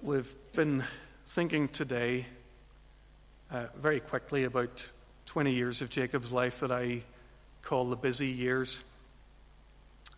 We've 0.00 0.32
been 0.52 0.84
thinking 1.26 1.68
today 1.68 2.26
uh, 3.50 3.66
very 3.80 4.00
quickly 4.00 4.44
about 4.44 4.90
20 5.26 5.52
years 5.52 5.82
of 5.82 5.90
Jacob's 5.90 6.32
life 6.32 6.60
that 6.60 6.72
I 6.72 7.02
call 7.62 7.86
the 7.86 7.96
busy 7.96 8.28
years. 8.28 8.82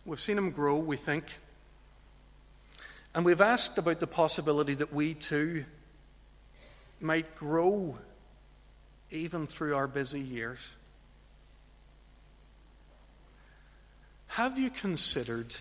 We've 0.05 0.19
seen 0.19 0.37
him 0.37 0.51
grow, 0.51 0.77
we 0.77 0.97
think. 0.97 1.25
And 3.13 3.25
we've 3.25 3.41
asked 3.41 3.77
about 3.77 3.99
the 3.99 4.07
possibility 4.07 4.73
that 4.75 4.93
we 4.93 5.13
too 5.13 5.65
might 6.99 7.35
grow 7.35 7.97
even 9.09 9.47
through 9.47 9.75
our 9.75 9.87
busy 9.87 10.21
years. 10.21 10.75
Have 14.27 14.57
you 14.57 14.69
considered 14.69 15.53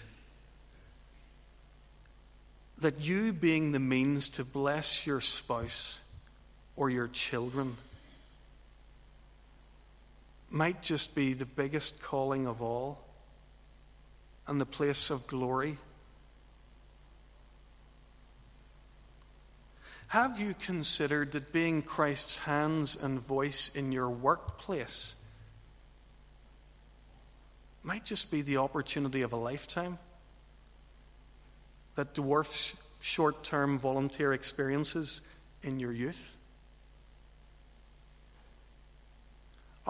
that 2.79 3.01
you 3.01 3.33
being 3.33 3.73
the 3.73 3.81
means 3.81 4.29
to 4.29 4.45
bless 4.45 5.07
your 5.07 5.21
spouse 5.21 6.00
or 6.77 6.91
your 6.91 7.09
children 7.09 7.77
might 10.51 10.83
just 10.83 11.15
be 11.15 11.33
the 11.33 11.47
biggest 11.47 12.03
calling 12.03 12.47
of 12.47 12.61
all 12.61 12.99
and 14.47 14.61
the 14.61 14.67
place 14.67 15.11
of 15.11 15.27
glory? 15.27 15.77
Have 20.09 20.41
you 20.41 20.55
considered 20.55 21.31
that 21.33 21.53
being 21.53 21.83
Christ's 21.83 22.39
hands 22.39 22.97
and 23.01 23.21
voice 23.21 23.71
in 23.77 23.93
your 23.93 24.11
workplace 24.11 25.15
might 27.85 28.05
just 28.05 28.31
be 28.31 28.43
the 28.43 28.57
opportunity 28.57 29.23
of 29.23 29.33
a 29.33 29.37
lifetime 29.37 29.99
that 31.95 32.13
dwarfs 32.13 32.75
short 33.01 33.45
term 33.45 33.79
volunteer 33.79 34.33
experiences 34.33 35.21
in 35.63 35.79
your 35.79 35.93
youth? 35.93 36.37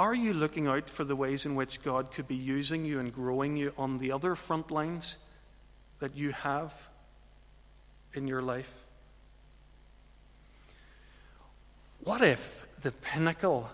Are 0.00 0.14
you 0.14 0.32
looking 0.32 0.66
out 0.66 0.88
for 0.88 1.04
the 1.04 1.14
ways 1.14 1.44
in 1.44 1.56
which 1.56 1.82
God 1.82 2.10
could 2.10 2.26
be 2.26 2.34
using 2.34 2.86
you 2.86 3.00
and 3.00 3.12
growing 3.12 3.58
you 3.58 3.74
on 3.76 3.98
the 3.98 4.12
other 4.12 4.34
front 4.34 4.70
lines 4.70 5.18
that 5.98 6.16
you 6.16 6.32
have 6.32 6.88
in 8.14 8.26
your 8.26 8.40
life? 8.40 8.86
What 12.02 12.22
if 12.22 12.66
the 12.80 12.92
pinnacle 12.92 13.70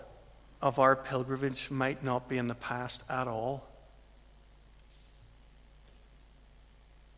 of 0.61 0.79
our 0.79 0.97
pilgrimage 0.97 1.71
might 1.71 2.03
not 2.03 2.27
be 2.27 2.37
in 2.37 2.47
the 2.47 2.55
past 2.55 3.09
at 3.09 3.29
all? 3.29 3.65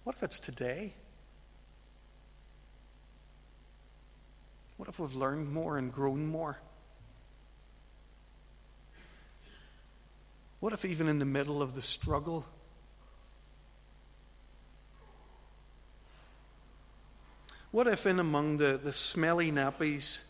What 0.04 0.18
if 0.18 0.22
it's 0.22 0.38
today? 0.38 0.94
What 4.78 4.88
if 4.88 5.00
we've 5.00 5.16
learned 5.16 5.52
more 5.52 5.80
and 5.80 5.92
grown 5.92 6.28
more? 6.28 6.60
What 10.60 10.74
if, 10.74 10.84
even 10.84 11.08
in 11.08 11.20
the 11.20 11.26
middle 11.26 11.62
of 11.62 11.74
the 11.74 11.82
struggle, 11.82 12.46
what 17.72 17.88
if, 17.88 18.06
in 18.06 18.20
among 18.20 18.58
the, 18.58 18.80
the 18.82 18.92
smelly 18.92 19.52
nappies, 19.52 20.22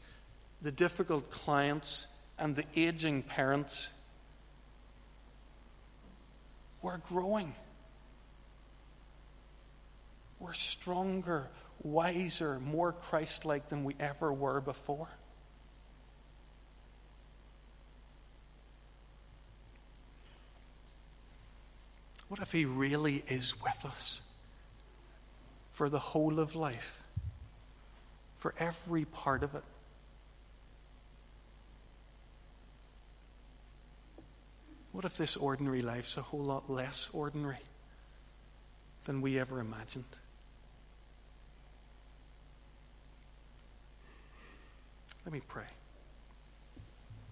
the 0.62 0.72
difficult 0.72 1.32
clients, 1.32 2.08
and 2.38 2.56
the 2.56 2.65
aging 2.76 3.24
parents, 3.24 3.92
we're 6.84 7.00
growing? 7.00 7.54
We're 10.39 10.54
stronger, 10.54 11.50
wiser, 11.82 12.60
more 12.60 12.92
Christ 12.92 13.46
like 13.46 13.70
than 13.70 13.84
we 13.84 13.96
ever 14.00 14.32
were 14.32 14.62
before. 14.62 15.10
What 22.30 22.39
if 22.39 22.52
He 22.52 22.65
really 22.65 23.24
is 23.28 23.60
with 23.62 23.86
us 23.86 24.22
for 25.68 25.89
the 25.89 26.00
whole 26.00 26.39
of 26.39 26.56
life, 26.56 27.04
for 28.36 28.54
every 28.60 29.06
part 29.06 29.44
of 29.44 29.56
it? 29.56 29.63
What 34.92 35.06
if 35.06 35.18
this 35.18 35.36
ordinary 35.36 35.82
life's 35.82 36.18
a 36.18 36.22
whole 36.22 36.39
lot 36.39 36.70
less 36.70 37.10
ordinary 37.13 37.58
than 39.06 39.22
we 39.22 39.39
ever 39.39 39.60
imagined? 39.60 40.04
Let 45.26 45.34
me 45.34 45.42
pray. 45.48 45.63